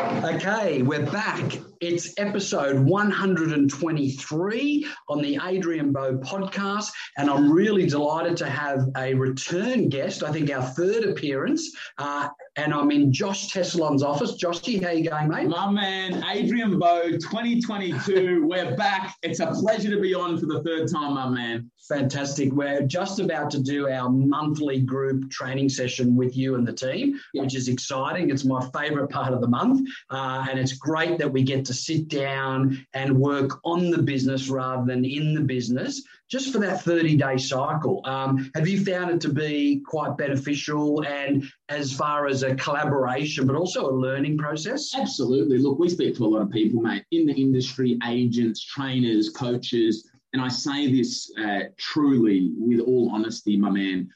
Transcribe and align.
Okay, 0.00 0.82
we're 0.82 1.06
back. 1.06 1.58
It's 1.80 2.14
episode 2.18 2.78
123 2.78 4.86
on 5.08 5.20
the 5.20 5.40
Adrian 5.44 5.92
Bo 5.92 6.18
podcast, 6.18 6.90
and 7.16 7.28
I'm 7.28 7.50
really 7.50 7.84
delighted 7.86 8.36
to 8.36 8.48
have 8.48 8.84
a 8.96 9.14
return 9.14 9.88
guest. 9.88 10.22
I 10.22 10.30
think 10.30 10.52
our 10.52 10.62
third 10.62 11.02
appearance, 11.02 11.74
uh, 11.98 12.28
and 12.58 12.74
I'm 12.74 12.90
in 12.90 13.12
Josh 13.12 13.52
Tesolin's 13.52 14.02
office. 14.02 14.32
Joshy, 14.32 14.82
how 14.82 14.90
you 14.90 15.08
going, 15.08 15.28
mate? 15.28 15.46
My 15.46 15.70
man, 15.70 16.24
Adrian 16.28 16.76
Bo, 16.76 17.02
2022. 17.12 18.44
we're 18.48 18.74
back. 18.74 19.14
It's 19.22 19.38
a 19.38 19.46
pleasure 19.46 19.90
to 19.90 20.00
be 20.00 20.12
on 20.12 20.38
for 20.38 20.46
the 20.46 20.60
third 20.64 20.90
time, 20.90 21.14
my 21.14 21.28
man. 21.28 21.70
Fantastic. 21.88 22.52
We're 22.52 22.82
just 22.82 23.20
about 23.20 23.52
to 23.52 23.62
do 23.62 23.88
our 23.88 24.10
monthly 24.10 24.80
group 24.80 25.30
training 25.30 25.68
session 25.68 26.16
with 26.16 26.36
you 26.36 26.56
and 26.56 26.66
the 26.66 26.72
team, 26.72 27.18
which 27.32 27.54
is 27.54 27.68
exciting. 27.68 28.28
It's 28.28 28.44
my 28.44 28.68
favorite 28.76 29.08
part 29.08 29.32
of 29.32 29.40
the 29.40 29.48
month. 29.48 29.88
Uh, 30.10 30.44
and 30.50 30.58
it's 30.58 30.72
great 30.72 31.16
that 31.18 31.32
we 31.32 31.44
get 31.44 31.64
to 31.66 31.72
sit 31.72 32.08
down 32.08 32.84
and 32.92 33.16
work 33.16 33.60
on 33.64 33.90
the 33.90 34.02
business 34.02 34.48
rather 34.48 34.84
than 34.84 35.04
in 35.04 35.32
the 35.32 35.42
business 35.42 36.02
just 36.28 36.52
for 36.52 36.58
that 36.58 36.82
30 36.82 37.16
day 37.16 37.38
cycle. 37.38 38.00
Um, 38.04 38.50
have 38.54 38.68
you 38.68 38.84
found 38.84 39.10
it 39.10 39.20
to 39.22 39.28
be 39.30 39.82
quite 39.86 40.16
beneficial 40.16 41.04
and 41.04 41.44
as 41.68 41.92
far 41.92 42.26
as 42.26 42.42
a 42.42 42.54
collaboration, 42.54 43.46
but 43.46 43.56
also 43.56 43.88
a 43.88 43.94
learning 43.94 44.38
process? 44.38 44.92
Absolutely. 44.94 45.58
Look, 45.58 45.78
we 45.78 45.88
speak 45.88 46.16
to 46.16 46.24
a 46.24 46.28
lot 46.28 46.42
of 46.42 46.50
people, 46.50 46.82
mate, 46.82 47.04
in 47.12 47.26
the 47.26 47.32
industry, 47.32 47.98
agents, 48.06 48.62
trainers, 48.62 49.30
coaches 49.30 50.08
and 50.32 50.42
I 50.42 50.48
say 50.48 50.92
this 50.92 51.32
uh, 51.38 51.60
truly 51.78 52.52
with 52.58 52.80
all 52.80 53.10
honesty, 53.12 53.56
my 53.56 53.70
man, 53.70 54.10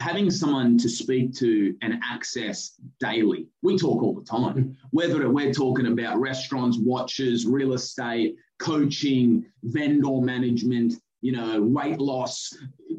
having 0.00 0.30
someone 0.30 0.78
to 0.78 0.88
speak 0.88 1.34
to 1.36 1.74
and 1.82 2.00
access 2.04 2.80
daily. 3.00 3.48
We 3.62 3.76
talk 3.78 4.02
all 4.02 4.14
the 4.14 4.24
time, 4.24 4.76
whether 4.90 5.28
we're 5.28 5.52
talking 5.52 5.86
about 5.86 6.20
restaurants, 6.20 6.78
watches, 6.78 7.46
real 7.46 7.72
estate, 7.72 8.36
coaching, 8.58 9.44
vendor 9.64 10.20
management, 10.20 10.94
you 11.22 11.32
know, 11.32 11.62
weight 11.62 11.98
loss, 11.98 12.52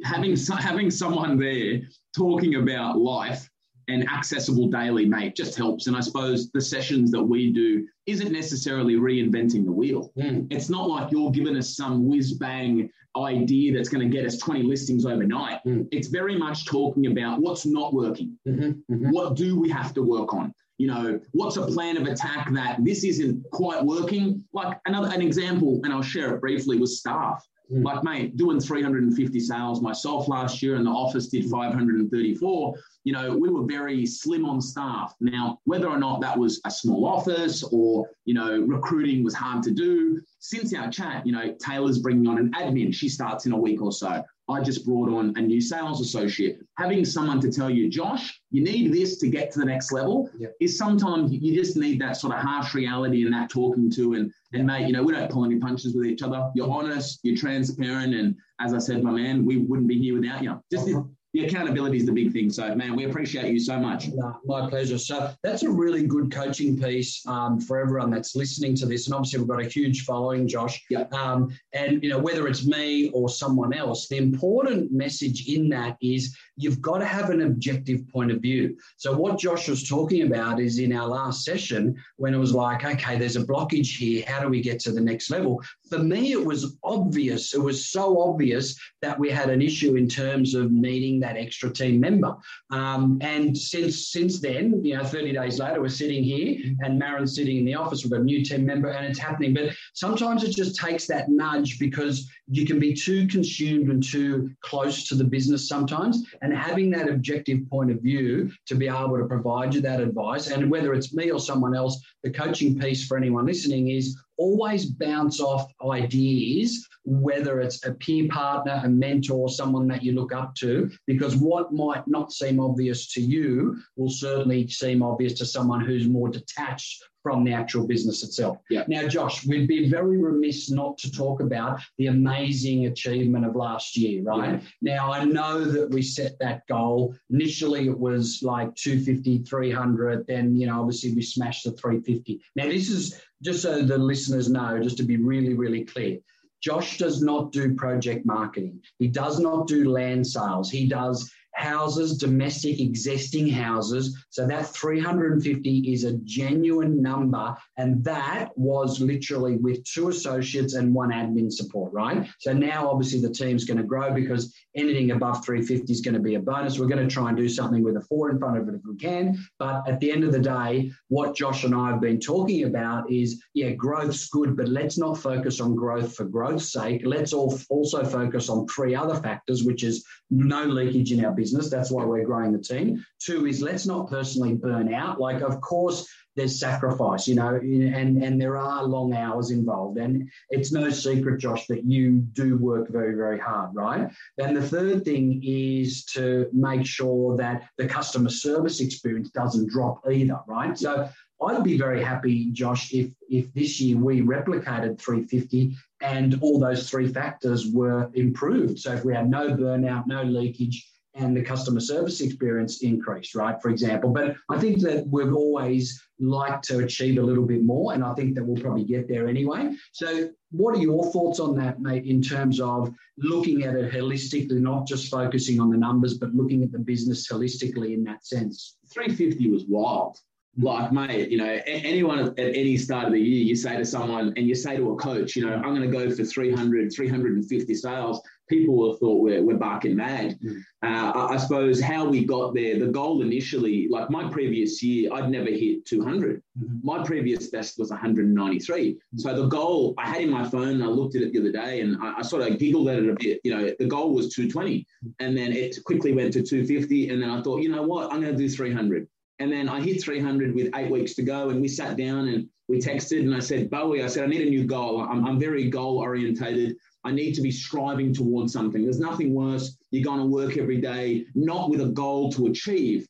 having 0.03 0.35
having 0.59 0.91
someone 0.91 1.37
there 1.37 1.81
talking 2.15 2.55
about 2.55 2.97
life 2.97 3.49
and 3.89 4.07
accessible 4.09 4.67
daily, 4.67 5.05
mate, 5.05 5.35
just 5.35 5.55
helps. 5.55 5.87
And 5.87 5.95
I 5.95 6.01
suppose 6.01 6.51
the 6.51 6.61
sessions 6.61 7.09
that 7.11 7.23
we 7.23 7.53
do 7.53 7.87
isn't 8.05 8.31
necessarily 8.31 8.95
reinventing 8.95 9.63
the 9.65 9.71
wheel. 9.71 10.11
Mm. 10.17 10.47
It's 10.51 10.69
not 10.69 10.89
like 10.89 11.11
you're 11.11 11.31
giving 11.31 11.55
us 11.55 11.75
some 11.75 12.07
whiz 12.07 12.33
bang 12.33 12.89
idea 13.15 13.73
that's 13.73 13.89
going 13.89 14.09
to 14.09 14.15
get 14.15 14.25
us 14.25 14.37
20 14.37 14.63
listings 14.63 15.05
overnight. 15.05 15.63
Mm. 15.65 15.87
It's 15.91 16.07
very 16.07 16.37
much 16.37 16.65
talking 16.65 17.07
about 17.07 17.39
what's 17.39 17.65
not 17.65 17.93
working. 17.93 18.37
Mm-hmm, 18.47 18.93
mm-hmm. 18.93 19.09
What 19.11 19.35
do 19.35 19.59
we 19.59 19.69
have 19.69 19.93
to 19.95 20.03
work 20.03 20.33
on? 20.33 20.53
You 20.77 20.87
know, 20.87 21.19
what's 21.31 21.57
a 21.57 21.65
plan 21.65 21.97
of 21.97 22.05
attack 22.05 22.53
that 22.53 22.83
this 22.83 23.03
isn't 23.03 23.43
quite 23.51 23.83
working? 23.83 24.45
Like 24.53 24.79
another 24.85 25.09
an 25.11 25.21
example, 25.21 25.81
and 25.83 25.91
I'll 25.91 26.03
share 26.03 26.35
it 26.35 26.41
briefly, 26.41 26.77
was 26.77 26.99
staff. 26.99 27.43
Mm. 27.71 27.83
Like, 27.83 28.03
mate, 28.03 28.37
doing 28.37 28.59
350 28.59 29.39
sales 29.39 29.81
myself 29.81 30.27
last 30.27 30.61
year, 30.61 30.75
and 30.75 30.85
the 30.85 30.91
office 30.91 31.27
did 31.27 31.49
534. 31.49 32.75
You 33.03 33.13
know, 33.13 33.37
we 33.37 33.49
were 33.49 33.65
very 33.65 34.05
slim 34.05 34.45
on 34.45 34.61
staff. 34.61 35.13
Now, 35.19 35.59
whether 35.65 35.87
or 35.87 35.97
not 35.97 36.21
that 36.21 36.37
was 36.37 36.61
a 36.65 36.71
small 36.71 37.05
office 37.05 37.63
or, 37.71 38.09
you 38.25 38.33
know, 38.33 38.61
recruiting 38.61 39.23
was 39.23 39.33
hard 39.33 39.63
to 39.63 39.71
do, 39.71 40.21
since 40.39 40.73
our 40.73 40.89
chat, 40.89 41.25
you 41.25 41.31
know, 41.31 41.55
Taylor's 41.59 41.99
bringing 41.99 42.27
on 42.27 42.37
an 42.37 42.51
admin. 42.51 42.93
She 42.93 43.09
starts 43.09 43.45
in 43.45 43.51
a 43.51 43.57
week 43.57 43.81
or 43.81 43.91
so. 43.91 44.23
I 44.49 44.61
just 44.61 44.85
brought 44.85 45.09
on 45.09 45.33
a 45.35 45.41
new 45.41 45.59
sales 45.59 45.99
associate. 45.99 46.59
Having 46.77 47.03
someone 47.05 47.41
to 47.41 47.51
tell 47.51 47.69
you, 47.69 47.89
Josh, 47.89 48.39
you 48.49 48.63
need 48.63 48.93
this 48.93 49.17
to 49.17 49.27
get 49.27 49.51
to 49.51 49.59
the 49.59 49.65
next 49.65 49.91
level 49.91 50.29
yep. 50.37 50.53
is 50.61 50.77
sometimes 50.77 51.33
you 51.33 51.53
just 51.53 51.75
need 51.75 51.99
that 51.99 52.15
sort 52.15 52.33
of 52.33 52.39
harsh 52.39 52.73
reality 52.73 53.25
and 53.25 53.33
that 53.33 53.49
talking 53.49 53.91
to 53.91 54.13
and 54.13 54.31
and 54.53 54.65
mate, 54.65 54.87
you 54.87 54.93
know, 54.93 55.03
we 55.03 55.11
don't 55.11 55.29
pull 55.29 55.43
any 55.43 55.57
punches 55.57 55.93
with 55.93 56.05
each 56.05 56.21
other. 56.21 56.49
You're 56.55 56.71
honest, 56.71 57.19
you're 57.23 57.35
transparent, 57.35 58.13
and 58.13 58.33
as 58.61 58.73
I 58.73 58.77
said, 58.77 59.03
my 59.03 59.11
man, 59.11 59.45
we 59.45 59.57
wouldn't 59.57 59.89
be 59.89 59.99
here 59.99 60.17
without 60.17 60.41
you. 60.41 60.63
Just 60.71 60.87
uh-huh 60.87 61.03
the 61.37 61.45
accountability 61.45 61.97
is 61.97 62.05
the 62.05 62.11
big 62.11 62.33
thing. 62.33 62.49
So, 62.49 62.73
man, 62.73 62.95
we 62.95 63.05
appreciate 63.05 63.53
you 63.53 63.59
so 63.59 63.79
much. 63.79 64.07
No, 64.07 64.39
my 64.45 64.67
pleasure. 64.67 64.97
So, 64.97 65.31
that's 65.43 65.61
a 65.61 65.69
really 65.69 66.05
good 66.07 66.31
coaching 66.31 66.81
piece 66.81 67.25
um, 67.27 67.59
for 67.61 67.79
everyone 67.79 68.09
that's 68.09 68.35
listening 68.35 68.75
to 68.77 68.87
this. 68.87 69.05
And 69.05 69.13
obviously, 69.13 69.39
we've 69.39 69.47
got 69.47 69.61
a 69.61 69.69
huge 69.69 70.03
following, 70.03 70.47
Josh. 70.47 70.83
Yeah. 70.89 71.03
Um, 71.11 71.55
and, 71.73 72.01
you 72.01 72.09
know, 72.09 72.17
whether 72.17 72.47
it's 72.47 72.65
me 72.65 73.11
or 73.11 73.29
someone 73.29 73.71
else, 73.71 74.07
the 74.07 74.17
important 74.17 74.91
message 74.91 75.47
in 75.47 75.69
that 75.69 75.97
is 76.01 76.35
you've 76.55 76.81
got 76.81 76.97
to 76.99 77.05
have 77.05 77.29
an 77.29 77.41
objective 77.41 78.07
point 78.09 78.31
of 78.31 78.41
view. 78.41 78.75
So, 78.97 79.15
what 79.15 79.37
Josh 79.37 79.69
was 79.69 79.87
talking 79.87 80.23
about 80.23 80.59
is 80.59 80.79
in 80.79 80.91
our 80.91 81.07
last 81.07 81.45
session 81.45 81.95
when 82.15 82.33
it 82.33 82.39
was 82.39 82.53
like, 82.53 82.83
okay, 82.83 83.17
there's 83.19 83.35
a 83.35 83.45
blockage 83.45 83.95
here. 83.95 84.23
How 84.27 84.41
do 84.41 84.49
we 84.49 84.59
get 84.59 84.79
to 84.81 84.91
the 84.91 85.01
next 85.01 85.29
level? 85.29 85.61
For 85.87 85.99
me, 85.99 86.31
it 86.31 86.43
was 86.43 86.77
obvious. 86.83 87.53
It 87.53 87.61
was 87.61 87.89
so 87.89 88.21
obvious 88.21 88.75
that 89.03 89.19
we 89.19 89.29
had 89.29 89.51
an 89.51 89.61
issue 89.61 89.97
in 89.97 90.09
terms 90.09 90.55
of 90.55 90.71
needing 90.71 91.19
that 91.19 91.26
extra 91.35 91.71
team 91.71 91.99
member. 91.99 92.35
Um, 92.69 93.17
and 93.21 93.57
since 93.57 94.09
since 94.09 94.39
then, 94.39 94.85
you 94.85 94.95
know, 94.95 95.03
30 95.03 95.33
days 95.33 95.59
later, 95.59 95.81
we're 95.81 95.89
sitting 95.89 96.23
here 96.23 96.57
and 96.81 96.99
Marin's 96.99 97.35
sitting 97.35 97.57
in 97.57 97.65
the 97.65 97.75
office. 97.75 98.05
Got 98.05 98.21
a 98.21 98.23
new 98.23 98.45
team 98.45 98.65
member 98.65 98.89
and 98.89 99.05
it's 99.05 99.19
happening. 99.19 99.53
But 99.53 99.73
sometimes 99.93 100.43
it 100.43 100.55
just 100.55 100.79
takes 100.79 101.07
that 101.07 101.29
nudge 101.29 101.79
because 101.79 102.29
you 102.47 102.65
can 102.65 102.79
be 102.79 102.93
too 102.93 103.27
consumed 103.27 103.89
and 103.89 104.01
too 104.01 104.51
close 104.61 105.07
to 105.09 105.15
the 105.15 105.23
business 105.23 105.67
sometimes. 105.67 106.23
And 106.41 106.53
having 106.53 106.89
that 106.91 107.09
objective 107.09 107.69
point 107.69 107.91
of 107.91 108.01
view 108.01 108.51
to 108.67 108.75
be 108.75 108.87
able 108.87 109.17
to 109.17 109.25
provide 109.25 109.73
you 109.73 109.81
that 109.81 109.99
advice, 109.99 110.49
and 110.49 110.69
whether 110.69 110.93
it's 110.93 111.13
me 111.13 111.31
or 111.31 111.39
someone 111.39 111.75
else, 111.75 112.01
the 112.23 112.31
coaching 112.31 112.79
piece 112.79 113.05
for 113.05 113.17
anyone 113.17 113.45
listening 113.45 113.89
is 113.89 114.17
always 114.37 114.85
bounce 114.85 115.39
off 115.39 115.71
ideas, 115.89 116.87
whether 117.03 117.59
it's 117.59 117.85
a 117.85 117.93
peer 117.93 118.27
partner, 118.29 118.81
a 118.83 118.89
mentor, 118.89 119.49
someone 119.49 119.87
that 119.87 120.03
you 120.03 120.13
look 120.13 120.33
up 120.33 120.55
to, 120.55 120.89
because 121.05 121.35
what 121.35 121.73
might 121.73 122.07
not 122.07 122.31
seem 122.31 122.59
obvious 122.59 123.11
to 123.13 123.21
you 123.21 123.77
will 123.95 124.09
certainly 124.09 124.67
seem 124.67 125.01
obvious 125.01 125.33
to 125.33 125.45
someone 125.45 125.83
who's 125.83 126.07
more 126.07 126.29
detached 126.29 127.03
from 127.27 127.43
the 127.43 127.51
actual 127.51 127.85
business 127.85 128.23
itself. 128.23 128.57
Yeah. 128.69 128.85
Now, 128.87 129.05
Josh, 129.05 129.45
we'd 129.45 129.67
be 129.67 129.89
very 129.89 130.17
remiss 130.17 130.71
not 130.71 130.97
to 130.99 131.11
talk 131.11 131.41
about 131.41 131.81
the 131.97 132.07
amazing 132.07 132.85
achievement 132.85 133.45
of 133.45 133.53
last 133.53 133.97
year, 133.97 134.23
right? 134.23 134.61
Yeah. 134.79 134.95
Now, 134.95 135.11
I 135.11 135.25
know 135.25 135.65
that 135.65 135.89
we 135.89 136.01
set 136.01 136.39
that 136.39 136.65
goal. 136.67 137.13
Initially, 137.29 137.89
it 137.89 137.99
was 137.99 138.39
like 138.43 138.73
250, 138.75 139.39
300. 139.39 140.25
Then, 140.25 140.55
you 140.55 140.67
know, 140.67 140.79
obviously 140.79 141.13
we 141.13 141.21
smashed 141.21 141.65
the 141.65 141.71
350. 141.71 142.41
Now, 142.55 142.67
this 142.67 142.89
is 142.89 143.21
just 143.43 143.61
so 143.61 143.81
the 143.81 143.97
listeners 143.97 144.49
know, 144.49 144.81
just 144.81 144.95
to 144.95 145.03
be 145.03 145.17
really, 145.17 145.53
really 145.53 145.83
clear. 145.83 146.19
Josh 146.61 146.97
does 146.97 147.21
not 147.21 147.51
do 147.51 147.75
project 147.75 148.25
marketing. 148.25 148.79
He 148.99 149.09
does 149.09 149.37
not 149.37 149.67
do 149.67 149.91
land 149.91 150.25
sales. 150.25 150.71
He 150.71 150.87
does 150.87 151.29
houses, 151.57 152.17
domestic 152.17 152.79
existing 152.79 153.49
houses. 153.49 154.15
So 154.29 154.47
that 154.47 154.67
350 154.67 155.91
is 155.91 156.03
a 156.03 156.13
genuine 156.17 157.01
number. 157.01 157.55
And 157.77 158.03
that 158.03 158.49
was 158.55 159.01
literally 159.01 159.57
with 159.57 159.83
two 159.83 160.09
associates 160.09 160.75
and 160.75 160.93
one 160.93 161.09
admin 161.09 161.51
support, 161.51 161.91
right? 161.93 162.27
So 162.39 162.53
now 162.53 162.89
obviously 162.89 163.21
the 163.21 163.33
team's 163.33 163.65
going 163.65 163.77
to 163.77 163.83
grow 163.83 164.13
because 164.13 164.53
anything 164.75 165.11
above 165.11 165.43
350 165.43 165.91
is 165.91 166.01
going 166.01 166.13
to 166.13 166.19
be 166.19 166.35
a 166.35 166.39
bonus. 166.39 166.77
We're 166.77 166.87
going 166.87 167.07
to 167.07 167.13
try 167.13 167.29
and 167.29 167.37
do 167.37 167.49
something 167.49 167.83
with 167.83 167.97
a 167.97 168.01
four 168.01 168.29
in 168.29 168.37
front 168.37 168.57
of 168.57 168.67
it 168.67 168.75
if 168.75 168.81
we 168.87 168.95
can. 168.95 169.37
But 169.57 169.87
at 169.87 169.99
the 169.99 170.11
end 170.11 170.23
of 170.23 170.31
the 170.31 170.39
day, 170.39 170.91
what 171.07 171.35
Josh 171.35 171.63
and 171.63 171.73
I 171.73 171.89
have 171.89 172.01
been 172.01 172.19
talking 172.19 172.65
about 172.65 173.11
is 173.11 173.41
yeah, 173.53 173.71
growth's 173.71 174.29
good, 174.29 174.55
but 174.55 174.67
let's 174.67 174.97
not 174.97 175.17
focus 175.17 175.59
on 175.59 175.75
growth 175.75 176.15
for 176.15 176.25
growth's 176.25 176.71
sake. 176.71 177.01
Let's 177.03 177.33
all 177.33 177.57
also 177.69 178.03
focus 178.03 178.49
on 178.49 178.67
three 178.67 178.93
other 178.93 179.15
factors, 179.15 179.63
which 179.63 179.83
is 179.83 180.05
no 180.29 180.63
leakage 180.63 181.11
in 181.11 181.25
our 181.25 181.31
business. 181.31 181.46
That's 181.51 181.91
why 181.91 182.05
we're 182.05 182.25
growing 182.25 182.51
the 182.51 182.59
team. 182.59 183.03
Two 183.19 183.45
is 183.45 183.61
let's 183.61 183.85
not 183.85 184.09
personally 184.09 184.53
burn 184.53 184.93
out. 184.93 185.19
Like, 185.19 185.41
of 185.41 185.61
course, 185.61 186.07
there's 186.37 186.59
sacrifice, 186.59 187.27
you 187.27 187.35
know, 187.35 187.55
and, 187.55 188.23
and 188.23 188.39
there 188.39 188.57
are 188.57 188.83
long 188.83 189.13
hours 189.13 189.49
involved. 189.49 189.97
And 189.97 190.29
it's 190.51 190.71
no 190.71 190.89
secret, 190.91 191.39
Josh, 191.39 191.65
that 191.67 191.83
you 191.83 192.19
do 192.33 192.57
work 192.57 192.89
very, 192.89 193.15
very 193.15 193.39
hard, 193.39 193.71
right? 193.73 194.09
And 194.37 194.55
the 194.55 194.61
third 194.61 195.03
thing 195.03 195.41
is 195.43 196.05
to 196.13 196.47
make 196.53 196.85
sure 196.85 197.35
that 197.37 197.67
the 197.77 197.87
customer 197.87 198.29
service 198.29 198.79
experience 198.79 199.31
doesn't 199.31 199.69
drop 199.69 200.01
either, 200.09 200.39
right? 200.47 200.77
So 200.77 201.09
I'd 201.41 201.63
be 201.63 201.77
very 201.77 202.03
happy, 202.03 202.51
Josh, 202.51 202.93
if 202.93 203.11
if 203.29 203.53
this 203.53 203.79
year 203.79 203.97
we 203.97 204.21
replicated 204.21 204.99
350 204.99 205.75
and 206.01 206.39
all 206.41 206.59
those 206.59 206.89
three 206.89 207.07
factors 207.07 207.67
were 207.71 208.09
improved. 208.13 208.79
So 208.79 208.93
if 208.93 209.03
we 209.03 209.13
had 209.13 209.29
no 209.29 209.49
burnout, 209.49 210.07
no 210.07 210.23
leakage, 210.23 210.87
and 211.17 211.35
the 211.35 211.41
customer 211.41 211.79
service 211.79 212.21
experience 212.21 212.81
increased, 212.83 213.35
right? 213.35 213.59
For 213.61 213.69
example. 213.69 214.11
But 214.11 214.35
I 214.49 214.59
think 214.59 214.79
that 214.81 215.07
we've 215.09 215.33
always 215.33 216.01
liked 216.19 216.65
to 216.65 216.79
achieve 216.79 217.17
a 217.17 217.21
little 217.21 217.45
bit 217.45 217.63
more, 217.63 217.93
and 217.93 218.03
I 218.03 218.13
think 218.13 218.35
that 218.35 218.45
we'll 218.45 218.61
probably 218.61 218.83
get 218.83 219.07
there 219.07 219.27
anyway. 219.27 219.75
So, 219.91 220.29
what 220.51 220.75
are 220.75 220.81
your 220.81 221.11
thoughts 221.11 221.39
on 221.39 221.55
that, 221.57 221.81
mate, 221.81 222.05
in 222.05 222.21
terms 222.21 222.61
of 222.61 222.93
looking 223.17 223.63
at 223.63 223.75
it 223.75 223.91
holistically, 223.91 224.61
not 224.61 224.87
just 224.87 225.11
focusing 225.11 225.59
on 225.59 225.69
the 225.69 225.77
numbers, 225.77 226.17
but 226.17 226.33
looking 226.33 226.63
at 226.63 226.71
the 226.71 226.79
business 226.79 227.27
holistically 227.31 227.93
in 227.93 228.03
that 228.05 228.25
sense? 228.25 228.77
350 228.93 229.49
was 229.49 229.65
wild 229.67 230.17
Like, 230.57 230.91
mate, 230.91 231.29
you 231.29 231.37
know, 231.37 231.59
anyone 231.65 232.19
at 232.19 232.39
any 232.39 232.77
start 232.77 233.07
of 233.07 233.13
the 233.13 233.19
year, 233.19 233.43
you 233.43 233.55
say 233.55 233.75
to 233.77 233.85
someone 233.85 234.33
and 234.37 234.47
you 234.47 234.55
say 234.55 234.77
to 234.77 234.91
a 234.91 234.95
coach, 234.95 235.35
you 235.35 235.45
know, 235.45 235.53
I'm 235.53 235.75
going 235.75 235.81
to 235.81 235.87
go 235.87 236.09
for 236.09 236.23
300, 236.23 236.93
350 236.93 237.75
sales 237.75 238.21
people 238.47 238.75
will 238.75 238.91
have 238.91 238.99
thought 238.99 239.21
we're, 239.21 239.43
we're 239.43 239.57
barking 239.57 239.95
mad. 239.95 240.37
Mm. 240.43 240.61
Uh, 240.83 241.11
I, 241.11 241.33
I, 241.33 241.37
suppose 241.37 241.81
how 241.81 242.05
we 242.05 242.25
got 242.25 242.53
there, 242.53 242.79
the 242.79 242.87
goal 242.87 243.21
initially, 243.21 243.87
like 243.89 244.09
my 244.09 244.29
previous 244.29 244.81
year, 244.81 245.11
I'd 245.13 245.29
never 245.29 245.49
hit 245.49 245.85
200. 245.85 246.41
Mm-hmm. 246.59 246.77
My 246.83 247.03
previous 247.03 247.49
best 247.49 247.77
was 247.77 247.89
193. 247.89 248.93
Mm-hmm. 248.93 249.17
So 249.17 249.35
the 249.35 249.47
goal 249.47 249.93
I 249.97 250.09
had 250.09 250.21
in 250.21 250.29
my 250.29 250.47
phone, 250.47 250.81
I 250.81 250.85
looked 250.85 251.15
at 251.15 251.21
it 251.21 251.33
the 251.33 251.39
other 251.39 251.51
day 251.51 251.81
and 251.81 251.97
I, 252.01 252.19
I, 252.19 252.21
sort 252.21 252.49
of 252.49 252.57
giggled 252.59 252.89
at 252.89 252.99
it 252.99 253.09
a 253.09 253.15
bit. 253.15 253.41
You 253.43 253.55
know, 253.55 253.73
the 253.79 253.87
goal 253.87 254.13
was 254.13 254.33
220 254.33 254.79
mm-hmm. 254.79 255.09
and 255.19 255.37
then 255.37 255.51
it 255.51 255.77
quickly 255.83 256.13
went 256.13 256.33
to 256.33 256.43
250. 256.43 257.09
And 257.09 257.21
then 257.21 257.29
I 257.29 257.41
thought, 257.41 257.61
you 257.61 257.69
know 257.69 257.83
what, 257.83 258.11
I'm 258.11 258.21
going 258.21 258.33
to 258.33 258.37
do 258.37 258.49
300. 258.49 259.07
And 259.39 259.51
then 259.51 259.69
I 259.69 259.81
hit 259.81 260.03
300 260.03 260.55
with 260.55 260.71
eight 260.75 260.89
weeks 260.89 261.13
to 261.15 261.21
go. 261.21 261.49
And 261.49 261.61
we 261.61 261.67
sat 261.67 261.95
down 261.95 262.27
and 262.27 262.49
we 262.67 262.79
texted 262.79 263.21
and 263.21 263.35
I 263.35 263.39
said, 263.39 263.69
Bowie, 263.69 264.03
I 264.03 264.07
said, 264.07 264.23
I 264.23 264.27
need 264.27 264.45
a 264.45 264.49
new 264.49 264.65
goal. 264.65 265.01
I'm, 265.01 265.25
I'm 265.25 265.39
very 265.39 265.69
goal 265.69 265.99
orientated. 265.99 266.75
I 267.03 267.11
need 267.11 267.33
to 267.33 267.41
be 267.41 267.51
striving 267.51 268.13
towards 268.13 268.53
something. 268.53 268.83
There's 268.83 268.99
nothing 268.99 269.33
worse. 269.33 269.77
You're 269.91 270.03
going 270.03 270.19
to 270.19 270.25
work 270.25 270.57
every 270.57 270.81
day, 270.81 271.25
not 271.35 271.69
with 271.69 271.81
a 271.81 271.87
goal 271.87 272.31
to 272.33 272.47
achieve 272.47 273.07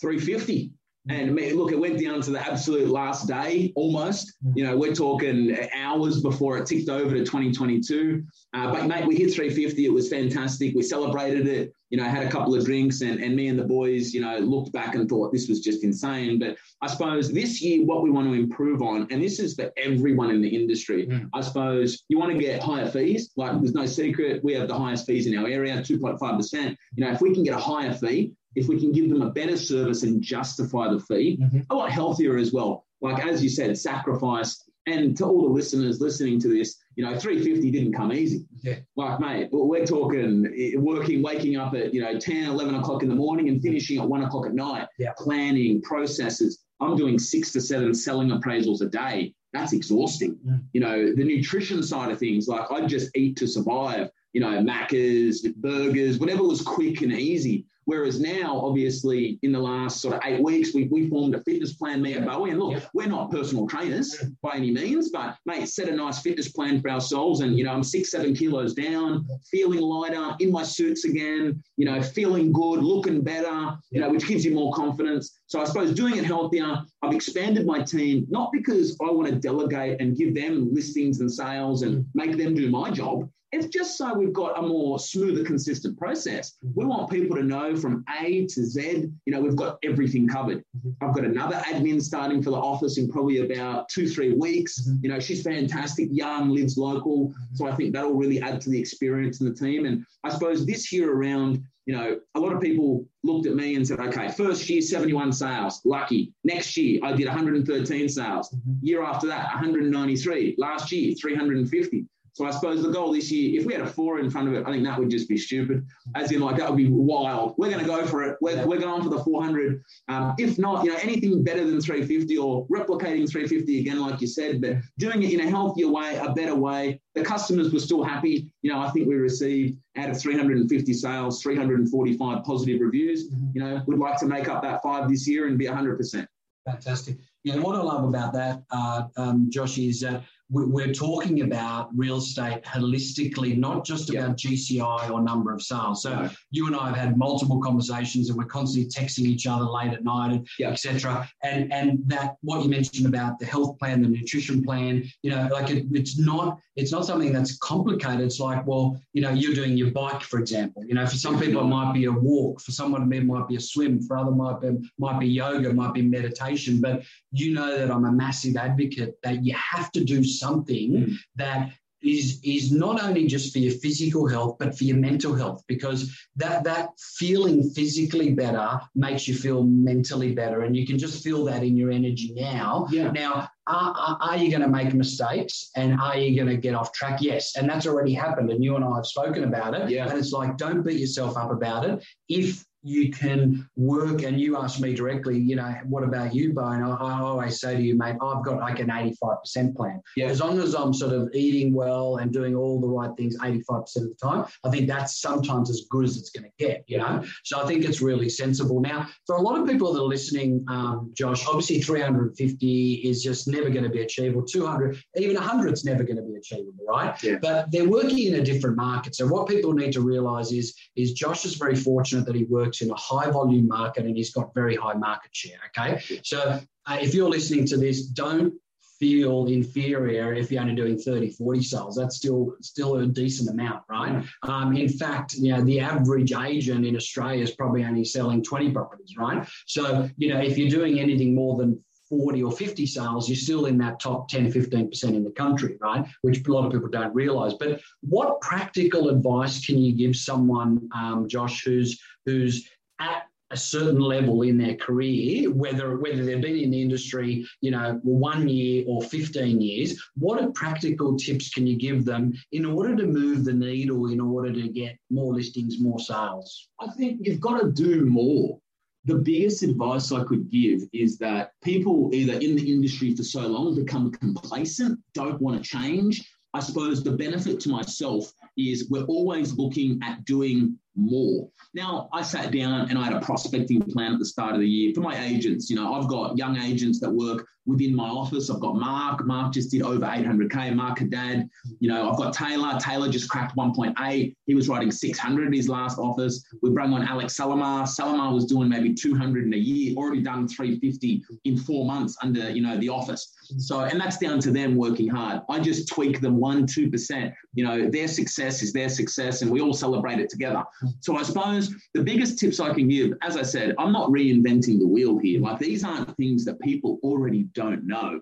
350. 0.00 0.72
And 1.10 1.36
look, 1.36 1.70
it 1.70 1.78
went 1.78 2.02
down 2.02 2.22
to 2.22 2.30
the 2.30 2.40
absolute 2.40 2.88
last 2.88 3.28
day 3.28 3.74
almost. 3.76 4.32
You 4.54 4.64
know, 4.64 4.74
we're 4.74 4.94
talking 4.94 5.54
hours 5.76 6.22
before 6.22 6.56
it 6.56 6.66
ticked 6.66 6.88
over 6.88 7.14
to 7.14 7.20
2022. 7.20 8.24
Uh, 8.54 8.72
but 8.72 8.86
mate, 8.86 9.06
we 9.06 9.14
hit 9.14 9.34
350. 9.34 9.84
It 9.84 9.92
was 9.92 10.08
fantastic. 10.08 10.74
We 10.74 10.82
celebrated 10.82 11.46
it. 11.46 11.72
You 11.94 12.00
know, 12.00 12.08
had 12.08 12.26
a 12.26 12.28
couple 12.28 12.56
of 12.56 12.64
drinks, 12.64 13.02
and, 13.02 13.22
and 13.22 13.36
me 13.36 13.46
and 13.46 13.56
the 13.56 13.62
boys, 13.62 14.12
you 14.12 14.20
know, 14.20 14.36
looked 14.38 14.72
back 14.72 14.96
and 14.96 15.08
thought 15.08 15.32
this 15.32 15.48
was 15.48 15.60
just 15.60 15.84
insane. 15.84 16.40
But 16.40 16.56
I 16.82 16.88
suppose 16.88 17.32
this 17.32 17.62
year, 17.62 17.86
what 17.86 18.02
we 18.02 18.10
want 18.10 18.26
to 18.26 18.34
improve 18.34 18.82
on, 18.82 19.06
and 19.12 19.22
this 19.22 19.38
is 19.38 19.54
for 19.54 19.70
everyone 19.76 20.32
in 20.32 20.42
the 20.42 20.48
industry, 20.48 21.06
mm. 21.06 21.30
I 21.32 21.40
suppose 21.40 22.02
you 22.08 22.18
want 22.18 22.32
to 22.32 22.38
get 22.38 22.60
higher 22.60 22.90
fees. 22.90 23.30
Like, 23.36 23.60
there's 23.60 23.74
no 23.74 23.86
secret, 23.86 24.42
we 24.42 24.54
have 24.54 24.66
the 24.66 24.76
highest 24.76 25.06
fees 25.06 25.28
in 25.28 25.38
our 25.38 25.46
area, 25.46 25.76
2.5%. 25.76 26.76
You 26.96 27.04
know, 27.04 27.12
if 27.12 27.20
we 27.20 27.32
can 27.32 27.44
get 27.44 27.54
a 27.54 27.60
higher 27.60 27.94
fee, 27.94 28.32
if 28.56 28.66
we 28.66 28.80
can 28.80 28.90
give 28.90 29.08
them 29.08 29.22
a 29.22 29.30
better 29.30 29.56
service 29.56 30.02
and 30.02 30.20
justify 30.20 30.92
the 30.92 30.98
fee, 30.98 31.38
mm-hmm. 31.40 31.60
a 31.70 31.74
lot 31.76 31.92
healthier 31.92 32.36
as 32.36 32.52
well. 32.52 32.86
Like 33.02 33.24
as 33.24 33.40
you 33.40 33.48
said, 33.48 33.78
sacrifice. 33.78 34.68
And 34.86 35.16
to 35.18 35.24
all 35.26 35.42
the 35.42 35.54
listeners 35.54 36.00
listening 36.00 36.40
to 36.40 36.48
this, 36.48 36.76
you 36.96 37.04
know, 37.04 37.18
350 37.18 37.70
didn't 37.70 37.92
come 37.92 38.12
easy. 38.12 38.44
Yeah. 38.62 38.76
Like, 38.96 39.20
mate, 39.20 39.48
we're 39.52 39.86
talking 39.86 40.46
eh, 40.56 40.78
working, 40.78 41.22
waking 41.22 41.56
up 41.56 41.74
at, 41.74 41.92
you 41.92 42.00
know, 42.00 42.18
10, 42.18 42.44
11 42.44 42.74
o'clock 42.76 43.02
in 43.02 43.08
the 43.08 43.14
morning 43.14 43.48
and 43.48 43.60
finishing 43.60 43.98
at 43.98 44.08
one 44.08 44.22
o'clock 44.22 44.46
at 44.46 44.54
night, 44.54 44.86
yeah. 44.98 45.12
planning 45.18 45.82
processes. 45.82 46.64
I'm 46.80 46.96
doing 46.96 47.18
six 47.18 47.52
to 47.52 47.60
seven 47.60 47.94
selling 47.94 48.28
appraisals 48.28 48.80
a 48.80 48.86
day. 48.86 49.34
That's 49.52 49.72
exhausting. 49.72 50.38
Yeah. 50.44 50.56
You 50.72 50.80
know, 50.80 51.14
the 51.14 51.24
nutrition 51.24 51.82
side 51.82 52.10
of 52.10 52.18
things, 52.18 52.48
like 52.48 52.70
I 52.70 52.86
just 52.86 53.16
eat 53.16 53.36
to 53.36 53.46
survive, 53.46 54.10
you 54.32 54.40
know, 54.40 54.62
Macca's, 54.62 55.46
burgers, 55.56 56.18
whatever 56.18 56.42
was 56.42 56.62
quick 56.62 57.02
and 57.02 57.12
easy. 57.12 57.66
Whereas 57.86 58.20
now, 58.20 58.60
obviously, 58.60 59.38
in 59.42 59.52
the 59.52 59.58
last 59.58 60.00
sort 60.00 60.14
of 60.14 60.20
eight 60.24 60.42
weeks, 60.42 60.74
we, 60.74 60.84
we 60.88 61.08
formed 61.08 61.34
a 61.34 61.42
fitness 61.42 61.74
plan, 61.74 62.00
me 62.02 62.14
and 62.14 62.26
Bowie. 62.26 62.50
And 62.50 62.60
look, 62.60 62.82
we're 62.94 63.06
not 63.06 63.30
personal 63.30 63.66
trainers 63.66 64.16
by 64.42 64.56
any 64.56 64.70
means, 64.70 65.10
but 65.10 65.36
mate, 65.46 65.68
set 65.68 65.88
a 65.88 65.94
nice 65.94 66.20
fitness 66.20 66.50
plan 66.50 66.80
for 66.80 66.90
ourselves. 66.90 67.40
And, 67.40 67.58
you 67.58 67.64
know, 67.64 67.72
I'm 67.72 67.84
six, 67.84 68.10
seven 68.10 68.34
kilos 68.34 68.74
down, 68.74 69.26
feeling 69.50 69.80
lighter, 69.80 70.34
in 70.40 70.50
my 70.50 70.62
suits 70.62 71.04
again, 71.04 71.62
you 71.76 71.84
know, 71.84 72.02
feeling 72.02 72.52
good, 72.52 72.82
looking 72.82 73.22
better, 73.22 73.76
you 73.90 74.00
know, 74.00 74.10
which 74.10 74.26
gives 74.26 74.44
you 74.44 74.54
more 74.54 74.72
confidence. 74.72 75.40
So 75.46 75.60
I 75.60 75.64
suppose 75.64 75.94
doing 75.94 76.16
it 76.16 76.24
healthier, 76.24 76.82
I've 77.02 77.14
expanded 77.14 77.66
my 77.66 77.82
team, 77.82 78.26
not 78.28 78.50
because 78.52 78.96
I 79.00 79.10
want 79.10 79.28
to 79.28 79.34
delegate 79.34 80.00
and 80.00 80.16
give 80.16 80.34
them 80.34 80.72
listings 80.72 81.20
and 81.20 81.30
sales 81.30 81.82
and 81.82 82.04
mm. 82.04 82.06
make 82.14 82.36
them 82.36 82.54
do 82.54 82.70
my 82.70 82.90
job. 82.90 83.28
It's 83.54 83.68
just 83.68 83.96
so 83.96 84.12
we've 84.12 84.32
got 84.32 84.58
a 84.58 84.62
more 84.62 84.98
smoother, 84.98 85.44
consistent 85.44 85.96
process. 85.96 86.54
We 86.60 86.82
mm-hmm. 86.82 86.88
want 86.88 87.10
people 87.10 87.36
to 87.36 87.42
know 87.44 87.76
from 87.76 88.04
A 88.20 88.46
to 88.46 88.64
Z, 88.64 89.08
you 89.26 89.32
know, 89.32 89.40
we've 89.40 89.54
got 89.54 89.78
everything 89.84 90.26
covered. 90.26 90.64
Mm-hmm. 90.76 90.90
I've 91.00 91.14
got 91.14 91.24
another 91.24 91.56
admin 91.58 92.02
starting 92.02 92.42
for 92.42 92.50
the 92.50 92.56
office 92.56 92.98
in 92.98 93.08
probably 93.08 93.46
about 93.46 93.88
two, 93.88 94.08
three 94.08 94.32
weeks. 94.32 94.80
Mm-hmm. 94.80 95.04
You 95.04 95.08
know, 95.10 95.20
she's 95.20 95.44
fantastic, 95.44 96.08
young, 96.10 96.50
lives 96.50 96.76
local. 96.76 97.32
So 97.52 97.68
I 97.68 97.76
think 97.76 97.94
that'll 97.94 98.14
really 98.14 98.40
add 98.40 98.60
to 98.62 98.70
the 98.70 98.80
experience 98.80 99.40
in 99.40 99.48
the 99.48 99.54
team. 99.54 99.86
And 99.86 100.04
I 100.24 100.30
suppose 100.30 100.66
this 100.66 100.90
year 100.90 101.12
around, 101.12 101.62
you 101.86 101.94
know, 101.94 102.18
a 102.34 102.40
lot 102.40 102.52
of 102.52 102.60
people 102.60 103.06
looked 103.22 103.46
at 103.46 103.54
me 103.54 103.76
and 103.76 103.86
said, 103.86 104.00
okay, 104.00 104.30
first 104.30 104.68
year, 104.68 104.80
71 104.80 105.32
sales, 105.32 105.80
lucky. 105.84 106.32
Next 106.42 106.76
year, 106.76 106.98
I 107.04 107.12
did 107.12 107.26
113 107.28 108.08
sales. 108.08 108.50
Mm-hmm. 108.50 108.72
Year 108.82 109.04
after 109.04 109.28
that, 109.28 109.44
193. 109.54 110.56
Last 110.58 110.90
year, 110.90 111.14
350. 111.14 112.06
So 112.34 112.44
I 112.44 112.50
suppose 112.50 112.82
the 112.82 112.90
goal 112.90 113.12
this 113.12 113.30
year, 113.30 113.60
if 113.60 113.64
we 113.64 113.72
had 113.74 113.82
a 113.82 113.86
four 113.86 114.18
in 114.18 114.28
front 114.28 114.48
of 114.48 114.54
it, 114.54 114.66
I 114.66 114.72
think 114.72 114.84
that 114.84 114.98
would 114.98 115.08
just 115.08 115.28
be 115.28 115.38
stupid. 115.38 115.86
As 116.16 116.32
in, 116.32 116.40
like, 116.40 116.56
that 116.56 116.68
would 116.68 116.76
be 116.76 116.90
wild. 116.90 117.54
We're 117.56 117.70
going 117.70 117.80
to 117.80 117.86
go 117.86 118.04
for 118.06 118.24
it. 118.24 118.36
We're, 118.40 118.66
we're 118.66 118.80
going 118.80 119.04
for 119.04 119.08
the 119.08 119.20
400. 119.20 119.80
Um, 120.08 120.34
if 120.36 120.58
not, 120.58 120.84
you 120.84 120.90
know, 120.90 120.98
anything 121.00 121.44
better 121.44 121.64
than 121.64 121.80
350 121.80 122.36
or 122.36 122.66
replicating 122.66 123.30
350 123.30 123.78
again, 123.78 124.00
like 124.00 124.20
you 124.20 124.26
said, 124.26 124.60
but 124.60 124.78
doing 124.98 125.22
it 125.22 125.32
in 125.32 125.46
a 125.46 125.48
healthier 125.48 125.88
way, 125.88 126.16
a 126.16 126.32
better 126.32 126.56
way. 126.56 127.00
The 127.14 127.22
customers 127.22 127.72
were 127.72 127.78
still 127.78 128.02
happy. 128.02 128.50
You 128.62 128.72
know, 128.72 128.80
I 128.80 128.90
think 128.90 129.06
we 129.06 129.14
received 129.14 129.78
out 129.96 130.10
of 130.10 130.20
350 130.20 130.92
sales, 130.92 131.40
345 131.40 132.42
positive 132.42 132.80
reviews. 132.80 133.30
Mm-hmm. 133.30 133.46
You 133.54 133.62
know, 133.62 133.82
we'd 133.86 134.00
like 134.00 134.18
to 134.18 134.26
make 134.26 134.48
up 134.48 134.60
that 134.62 134.82
five 134.82 135.08
this 135.08 135.28
year 135.28 135.46
and 135.46 135.56
be 135.56 135.66
100%. 135.66 136.26
Fantastic. 136.66 137.18
Yeah, 137.44 137.56
what 137.58 137.76
I 137.76 137.82
love 137.82 138.08
about 138.08 138.32
that, 138.32 138.62
uh, 138.70 139.04
um, 139.18 139.50
Josh, 139.50 139.78
is 139.78 140.00
that 140.00 140.24
we're 140.50 140.92
talking 140.92 141.40
about 141.40 141.88
real 141.96 142.18
estate 142.18 142.62
holistically, 142.64 143.56
not 143.56 143.84
just 143.84 144.10
about 144.10 144.36
GCI 144.36 145.10
or 145.10 145.22
number 145.22 145.52
of 145.52 145.62
sales. 145.62 146.02
So 146.02 146.28
you 146.50 146.66
and 146.66 146.76
I 146.76 146.88
have 146.88 146.96
had 146.96 147.16
multiple 147.16 147.60
conversations, 147.60 148.28
and 148.28 148.38
we're 148.38 148.44
constantly 148.44 148.90
texting 148.90 149.26
each 149.26 149.46
other 149.46 149.64
late 149.64 149.92
at 149.92 150.04
night, 150.04 150.32
and 150.32 150.48
etc. 150.60 151.28
And 151.42 151.72
and 151.72 152.00
that 152.06 152.36
what 152.42 152.62
you 152.62 152.68
mentioned 152.68 153.06
about 153.06 153.38
the 153.38 153.46
health 153.46 153.78
plan, 153.78 154.02
the 154.02 154.08
nutrition 154.08 154.62
plan, 154.62 155.04
you 155.22 155.30
know, 155.30 155.48
like 155.50 155.70
it, 155.70 155.86
it's 155.92 156.18
not 156.18 156.58
it's 156.76 156.92
not 156.92 157.06
something 157.06 157.32
that's 157.32 157.56
complicated. 157.58 158.20
It's 158.20 158.40
like, 158.40 158.66
well, 158.66 159.00
you 159.12 159.22
know, 159.22 159.30
you're 159.30 159.54
doing 159.54 159.76
your 159.76 159.92
bike, 159.92 160.22
for 160.22 160.40
example. 160.40 160.84
You 160.84 160.94
know, 160.94 161.06
for 161.06 161.16
some 161.16 161.38
people 161.38 161.62
it 161.62 161.68
might 161.68 161.92
be 161.94 162.04
a 162.04 162.12
walk, 162.12 162.60
for 162.60 162.72
someone 162.72 163.10
it 163.12 163.24
might 163.24 163.48
be 163.48 163.56
a 163.56 163.60
swim, 163.60 164.02
for 164.02 164.18
other 164.18 164.32
might 164.32 164.60
be 164.60 164.76
might 164.98 165.18
be 165.18 165.26
yoga, 165.26 165.72
might 165.72 165.94
be 165.94 166.02
meditation. 166.02 166.80
But 166.80 167.02
you 167.32 167.54
know 167.54 167.78
that 167.78 167.90
I'm 167.90 168.04
a 168.04 168.12
massive 168.12 168.56
advocate 168.56 169.16
that 169.22 169.44
you 169.44 169.54
have 169.54 169.90
to 169.92 170.04
do 170.04 170.22
something 170.38 170.90
mm. 170.92 171.14
that 171.36 171.70
is 172.04 172.40
is 172.44 172.70
not 172.70 173.02
only 173.02 173.26
just 173.26 173.52
for 173.52 173.58
your 173.58 173.72
physical 173.72 174.28
health 174.28 174.56
but 174.58 174.76
for 174.76 174.84
your 174.84 174.96
mental 174.96 175.34
health 175.34 175.62
because 175.66 176.14
that 176.36 176.62
that 176.62 176.90
feeling 177.16 177.62
physically 177.70 178.32
better 178.32 178.78
makes 178.94 179.26
you 179.26 179.34
feel 179.34 179.64
mentally 179.64 180.34
better 180.34 180.62
and 180.62 180.76
you 180.76 180.86
can 180.86 180.98
just 180.98 181.24
feel 181.24 181.44
that 181.44 181.62
in 181.62 181.76
your 181.76 181.90
energy 181.90 182.32
now 182.34 182.86
yeah. 182.90 183.10
now 183.10 183.48
are, 183.66 184.18
are 184.20 184.36
you 184.36 184.50
going 184.50 184.60
to 184.60 184.68
make 184.68 184.92
mistakes 184.92 185.70
and 185.76 185.98
are 185.98 186.16
you 186.16 186.36
going 186.36 186.54
to 186.54 186.60
get 186.60 186.74
off 186.74 186.92
track 186.92 187.20
yes 187.20 187.56
and 187.56 187.68
that's 187.68 187.86
already 187.86 188.12
happened 188.12 188.50
and 188.50 188.62
you 188.62 188.76
and 188.76 188.84
i 188.84 188.94
have 188.94 189.06
spoken 189.06 189.44
about 189.44 189.74
it 189.74 189.88
yeah. 189.88 190.06
and 190.06 190.18
it's 190.18 190.32
like 190.32 190.56
don't 190.58 190.82
beat 190.82 191.00
yourself 191.00 191.36
up 191.36 191.50
about 191.50 191.84
it 191.84 192.04
if 192.28 192.64
you 192.84 193.10
can 193.10 193.66
work 193.76 194.22
and 194.22 194.38
you 194.38 194.58
ask 194.58 194.78
me 194.78 194.94
directly, 194.94 195.38
you 195.38 195.56
know, 195.56 195.74
what 195.86 196.04
about 196.04 196.34
you, 196.34 196.52
Bo? 196.52 196.66
And 196.66 196.84
I, 196.84 196.90
I 196.90 197.20
always 197.20 197.58
say 197.58 197.76
to 197.76 197.82
you, 197.82 197.96
mate, 197.96 198.16
I've 198.20 198.44
got 198.44 198.60
like 198.60 198.78
an 198.78 198.88
85% 198.88 199.74
plan. 199.74 200.02
Yeah. 200.16 200.26
As 200.26 200.40
long 200.40 200.60
as 200.60 200.74
I'm 200.74 200.92
sort 200.92 201.14
of 201.14 201.30
eating 201.32 201.72
well 201.72 202.18
and 202.18 202.30
doing 202.30 202.54
all 202.54 202.80
the 202.80 202.86
right 202.86 203.10
things 203.16 203.38
85% 203.38 203.96
of 203.96 204.02
the 204.02 204.16
time, 204.22 204.44
I 204.64 204.70
think 204.70 204.86
that's 204.86 205.20
sometimes 205.20 205.70
as 205.70 205.86
good 205.88 206.04
as 206.04 206.18
it's 206.18 206.28
going 206.28 206.44
to 206.44 206.50
get, 206.58 206.84
you 206.86 206.98
know? 206.98 207.24
So 207.42 207.60
I 207.60 207.66
think 207.66 207.86
it's 207.86 208.02
really 208.02 208.28
sensible. 208.28 208.80
Now, 208.80 209.08
for 209.26 209.36
a 209.36 209.40
lot 209.40 209.58
of 209.58 209.66
people 209.66 209.94
that 209.94 210.00
are 210.00 210.04
listening, 210.04 210.62
um, 210.68 211.10
Josh, 211.14 211.46
obviously 211.46 211.80
350 211.80 212.92
is 212.96 213.22
just 213.22 213.48
never 213.48 213.70
going 213.70 213.84
to 213.84 213.90
be 213.90 214.02
achievable. 214.02 214.44
200, 214.44 215.02
even 215.16 215.36
100 215.36 215.72
is 215.72 215.86
never 215.86 216.04
going 216.04 216.16
to 216.16 216.22
be 216.22 216.36
achievable, 216.36 216.84
right? 216.86 217.20
Yeah. 217.22 217.36
But 217.40 217.70
they're 217.70 217.88
working 217.88 218.18
in 218.18 218.34
a 218.34 218.44
different 218.44 218.76
market. 218.76 219.14
So 219.14 219.26
what 219.26 219.48
people 219.48 219.72
need 219.72 219.92
to 219.92 220.02
realize 220.02 220.52
is, 220.52 220.74
is 220.96 221.14
Josh 221.14 221.46
is 221.46 221.54
very 221.54 221.76
fortunate 221.76 222.26
that 222.26 222.34
he 222.34 222.44
works 222.44 222.73
works 222.74 222.80
in 222.82 222.90
a 222.90 222.94
high 222.94 223.30
volume 223.30 223.68
market 223.68 224.04
and 224.04 224.16
he's 224.16 224.32
got 224.32 224.54
very 224.54 224.76
high 224.76 224.94
market 224.94 225.34
share. 225.34 225.58
Okay. 225.76 226.02
So 226.22 226.60
uh, 226.86 226.98
if 227.00 227.14
you're 227.14 227.30
listening 227.30 227.66
to 227.66 227.76
this, 227.76 228.06
don't 228.06 228.54
feel 228.98 229.46
inferior 229.46 230.32
if 230.34 230.52
you're 230.52 230.62
only 230.62 230.74
doing 230.74 230.98
30, 230.98 231.30
40 231.30 231.62
sales. 231.62 231.96
That's 231.96 232.16
still 232.16 232.54
still 232.62 232.96
a 232.96 233.06
decent 233.06 233.50
amount, 233.50 233.82
right? 233.88 234.24
Um, 234.44 234.76
in 234.76 234.88
fact, 234.88 235.34
you 235.34 235.52
know, 235.52 235.62
the 235.62 235.80
average 235.80 236.32
agent 236.32 236.86
in 236.86 236.96
Australia 236.96 237.42
is 237.42 237.50
probably 237.50 237.84
only 237.84 238.04
selling 238.04 238.42
20 238.42 238.70
properties, 238.70 239.16
right? 239.18 239.46
So, 239.66 240.08
you 240.16 240.32
know, 240.32 240.40
if 240.40 240.56
you're 240.56 240.70
doing 240.70 241.00
anything 241.00 241.34
more 241.34 241.56
than 241.56 241.82
40 242.08 242.42
or 242.42 242.52
50 242.52 242.86
sales, 242.86 243.28
you're 243.28 243.36
still 243.36 243.66
in 243.66 243.78
that 243.78 244.00
top 244.00 244.28
10, 244.28 244.52
15% 244.52 245.04
in 245.04 245.24
the 245.24 245.30
country, 245.30 245.76
right? 245.80 246.06
Which 246.22 246.46
a 246.46 246.52
lot 246.52 246.66
of 246.66 246.72
people 246.72 246.88
don't 246.88 247.14
realize. 247.14 247.54
But 247.54 247.80
what 248.02 248.40
practical 248.40 249.08
advice 249.08 249.64
can 249.64 249.78
you 249.78 249.92
give 249.92 250.16
someone, 250.16 250.88
um, 250.94 251.28
Josh, 251.28 251.64
who's 251.64 252.00
who's 252.26 252.68
at 252.98 253.24
a 253.50 253.56
certain 253.56 254.00
level 254.00 254.42
in 254.42 254.58
their 254.58 254.74
career, 254.74 255.50
whether 255.50 255.96
whether 255.98 256.24
they've 256.24 256.40
been 256.40 256.56
in 256.56 256.70
the 256.70 256.82
industry, 256.82 257.46
you 257.60 257.70
know, 257.70 258.00
one 258.02 258.48
year 258.48 258.84
or 258.88 259.02
15 259.02 259.60
years, 259.60 260.02
what 260.16 260.54
practical 260.54 261.16
tips 261.16 261.50
can 261.50 261.66
you 261.66 261.76
give 261.76 262.04
them 262.04 262.32
in 262.52 262.64
order 262.64 262.96
to 262.96 263.06
move 263.06 263.44
the 263.44 263.52
needle, 263.52 264.10
in 264.10 264.20
order 264.20 264.52
to 264.52 264.68
get 264.68 264.98
more 265.10 265.34
listings, 265.34 265.80
more 265.80 266.00
sales? 266.00 266.68
I 266.80 266.90
think 266.92 267.20
you've 267.22 267.40
got 267.40 267.60
to 267.60 267.70
do 267.70 268.04
more. 268.06 268.58
The 269.06 269.16
biggest 269.16 269.62
advice 269.62 270.12
I 270.12 270.24
could 270.24 270.50
give 270.50 270.82
is 270.92 271.18
that 271.18 271.50
people 271.62 272.10
either 272.14 272.34
in 272.34 272.56
the 272.56 272.72
industry 272.72 273.14
for 273.14 273.22
so 273.22 273.46
long 273.46 273.74
become 273.74 274.10
complacent, 274.10 274.98
don't 275.12 275.40
want 275.40 275.62
to 275.62 275.68
change. 275.68 276.26
I 276.54 276.60
suppose 276.60 277.02
the 277.02 277.12
benefit 277.12 277.60
to 277.60 277.68
myself 277.68 278.32
is 278.56 278.88
we're 278.88 279.04
always 279.04 279.58
looking 279.58 280.00
at 280.02 280.24
doing 280.24 280.78
more. 280.96 281.48
Now, 281.74 282.08
I 282.12 282.22
sat 282.22 282.52
down 282.52 282.88
and 282.88 282.98
I 282.98 283.04
had 283.04 283.14
a 283.14 283.20
prospecting 283.20 283.80
plan 283.82 284.12
at 284.12 284.18
the 284.18 284.24
start 284.24 284.54
of 284.54 284.60
the 284.60 284.68
year 284.68 284.94
for 284.94 285.00
my 285.00 285.22
agents. 285.24 285.68
You 285.68 285.76
know, 285.76 285.94
I've 285.94 286.08
got 286.08 286.38
young 286.38 286.56
agents 286.56 287.00
that 287.00 287.10
work 287.10 287.46
within 287.66 287.94
my 287.94 288.08
office. 288.08 288.50
I've 288.50 288.60
got 288.60 288.76
Mark. 288.76 289.24
Mark 289.24 289.52
just 289.52 289.70
did 289.70 289.82
over 289.82 290.04
800K. 290.04 290.74
Mark 290.74 290.98
Haddad. 290.98 291.48
You 291.80 291.88
know, 291.88 292.10
I've 292.10 292.16
got 292.16 292.32
Taylor. 292.32 292.78
Taylor 292.78 293.08
just 293.08 293.28
cracked 293.28 293.56
1.8. 293.56 294.34
He 294.46 294.54
was 294.54 294.68
writing 294.68 294.90
600 294.90 295.46
in 295.46 295.52
his 295.52 295.68
last 295.68 295.98
office. 295.98 296.44
We 296.62 296.70
brought 296.70 296.90
on 296.90 297.02
Alex 297.02 297.36
Salamar. 297.36 297.84
Salamar 297.84 298.32
was 298.34 298.44
doing 298.44 298.68
maybe 298.68 298.92
200 298.92 299.46
in 299.46 299.54
a 299.54 299.56
year, 299.56 299.96
already 299.96 300.22
done 300.22 300.46
350 300.46 301.22
in 301.44 301.56
four 301.56 301.86
months 301.86 302.16
under, 302.22 302.50
you 302.50 302.62
know, 302.62 302.76
the 302.76 302.88
office. 302.88 303.34
So, 303.58 303.80
and 303.80 304.00
that's 304.00 304.18
down 304.18 304.40
to 304.40 304.50
them 304.50 304.76
working 304.76 305.08
hard. 305.08 305.42
I 305.48 305.60
just 305.60 305.88
tweak 305.88 306.20
them 306.20 306.36
one, 306.36 306.66
2%. 306.66 307.32
You 307.54 307.64
know, 307.64 307.88
their 307.90 308.08
success 308.08 308.62
is 308.62 308.72
their 308.72 308.88
success 308.88 309.42
and 309.42 309.50
we 309.50 309.60
all 309.60 309.72
celebrate 309.72 310.18
it 310.18 310.28
together. 310.28 310.64
So 311.00 311.16
I 311.16 311.22
suppose 311.22 311.74
the 311.94 312.02
biggest 312.02 312.38
tips 312.38 312.60
I 312.60 312.72
can 312.72 312.88
give, 312.88 313.12
as 313.22 313.36
I 313.36 313.42
said, 313.42 313.74
I'm 313.78 313.92
not 313.92 314.10
reinventing 314.10 314.78
the 314.78 314.86
wheel 314.86 315.18
here. 315.18 315.40
Like 315.40 315.58
these 315.58 315.84
aren't 315.84 316.16
things 316.16 316.44
that 316.44 316.60
people 316.60 316.98
already 317.02 317.44
don't 317.54 317.86
know. 317.86 318.20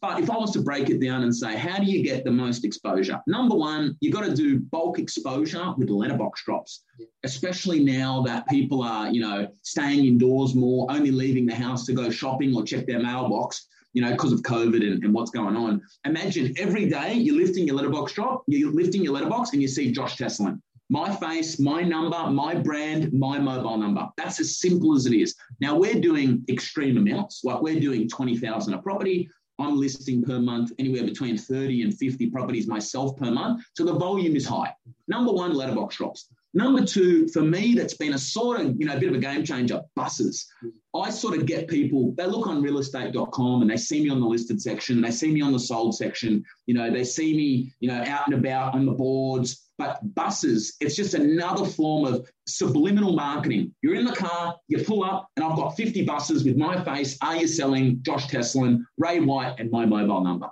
But 0.00 0.20
if 0.20 0.30
I 0.30 0.36
was 0.36 0.52
to 0.52 0.62
break 0.62 0.90
it 0.90 1.00
down 1.00 1.22
and 1.22 1.34
say, 1.34 1.56
how 1.56 1.78
do 1.78 1.84
you 1.84 2.02
get 2.02 2.24
the 2.24 2.30
most 2.30 2.64
exposure? 2.64 3.20
Number 3.26 3.54
one, 3.54 3.96
you've 4.00 4.14
got 4.14 4.24
to 4.24 4.34
do 4.34 4.60
bulk 4.60 4.98
exposure 4.98 5.72
with 5.76 5.90
letterbox 5.90 6.44
drops, 6.44 6.84
especially 7.24 7.82
now 7.82 8.22
that 8.22 8.46
people 8.48 8.82
are, 8.82 9.10
you 9.10 9.20
know, 9.20 9.48
staying 9.62 10.04
indoors 10.06 10.54
more, 10.54 10.86
only 10.90 11.10
leaving 11.10 11.46
the 11.46 11.54
house 11.54 11.86
to 11.86 11.92
go 11.92 12.10
shopping 12.10 12.54
or 12.54 12.62
check 12.62 12.86
their 12.86 13.00
mailbox 13.00 13.68
you 13.94 14.02
know, 14.02 14.10
because 14.10 14.32
of 14.32 14.40
COVID 14.40 14.84
and, 14.84 15.04
and, 15.04 15.14
what's 15.14 15.30
going 15.30 15.56
on. 15.56 15.80
Imagine 16.04 16.52
every 16.58 16.88
day 16.88 17.14
you're 17.14 17.36
lifting 17.36 17.64
your 17.64 17.76
letterbox 17.76 18.12
drop, 18.12 18.42
you're 18.48 18.72
lifting 18.72 19.04
your 19.04 19.14
letterbox 19.14 19.52
and 19.52 19.62
you 19.62 19.68
see 19.68 19.92
Josh 19.92 20.16
Tesolin 20.16 20.60
my 20.90 21.14
face, 21.16 21.58
my 21.58 21.82
number, 21.82 22.30
my 22.30 22.54
brand, 22.54 23.12
my 23.12 23.38
mobile 23.38 23.78
number. 23.78 24.08
That's 24.16 24.40
as 24.40 24.58
simple 24.58 24.94
as 24.94 25.06
it 25.06 25.14
is. 25.14 25.34
Now 25.60 25.76
we're 25.76 26.00
doing 26.00 26.44
extreme 26.48 26.96
amounts, 26.98 27.42
like 27.44 27.62
we're 27.62 27.80
doing 27.80 28.08
20,000 28.08 28.74
a 28.74 28.78
property. 28.82 29.28
I'm 29.58 29.78
listing 29.78 30.22
per 30.22 30.40
month 30.40 30.72
anywhere 30.78 31.04
between 31.04 31.38
30 31.38 31.82
and 31.82 31.96
50 31.96 32.30
properties 32.30 32.66
myself 32.66 33.16
per 33.16 33.30
month. 33.30 33.64
So 33.76 33.84
the 33.84 33.94
volume 33.94 34.36
is 34.36 34.46
high. 34.46 34.74
Number 35.06 35.32
one, 35.32 35.54
letterbox 35.54 35.96
drops. 35.96 36.28
Number 36.56 36.84
two, 36.84 37.26
for 37.28 37.42
me, 37.42 37.74
that's 37.74 37.94
been 37.94 38.14
a 38.14 38.18
sort 38.18 38.60
of, 38.60 38.76
you 38.78 38.86
know, 38.86 38.96
a 38.96 39.00
bit 39.00 39.08
of 39.08 39.16
a 39.16 39.18
game 39.18 39.44
changer, 39.44 39.82
buses. 39.96 40.46
I 40.94 41.10
sort 41.10 41.36
of 41.36 41.46
get 41.46 41.66
people, 41.66 42.14
they 42.16 42.26
look 42.26 42.46
on 42.46 42.62
realestate.com 42.62 43.62
and 43.62 43.70
they 43.70 43.76
see 43.76 44.04
me 44.04 44.10
on 44.10 44.20
the 44.20 44.26
listed 44.26 44.62
section, 44.62 45.00
they 45.00 45.10
see 45.10 45.32
me 45.32 45.40
on 45.40 45.52
the 45.52 45.58
sold 45.58 45.96
section, 45.96 46.44
you 46.66 46.74
know, 46.74 46.92
they 46.92 47.02
see 47.02 47.36
me, 47.36 47.72
you 47.80 47.88
know, 47.88 48.04
out 48.06 48.28
and 48.28 48.36
about 48.36 48.74
on 48.74 48.86
the 48.86 48.92
boards, 48.92 49.68
but 49.78 49.98
buses, 50.14 50.76
it's 50.80 50.94
just 50.94 51.14
another 51.14 51.64
form 51.64 52.04
of 52.04 52.28
subliminal 52.46 53.14
marketing. 53.14 53.74
You're 53.82 53.96
in 53.96 54.04
the 54.04 54.14
car, 54.14 54.54
you 54.68 54.84
pull 54.84 55.02
up, 55.02 55.28
and 55.34 55.44
I've 55.44 55.56
got 55.56 55.76
50 55.76 56.04
buses 56.04 56.44
with 56.44 56.56
my 56.56 56.82
face. 56.84 57.18
Are 57.20 57.36
you 57.36 57.48
selling 57.48 57.98
Josh 58.02 58.28
Tesolin, 58.28 58.84
Ray 58.96 59.18
White, 59.18 59.58
and 59.58 59.72
my 59.72 59.84
mobile 59.84 60.22
number? 60.22 60.48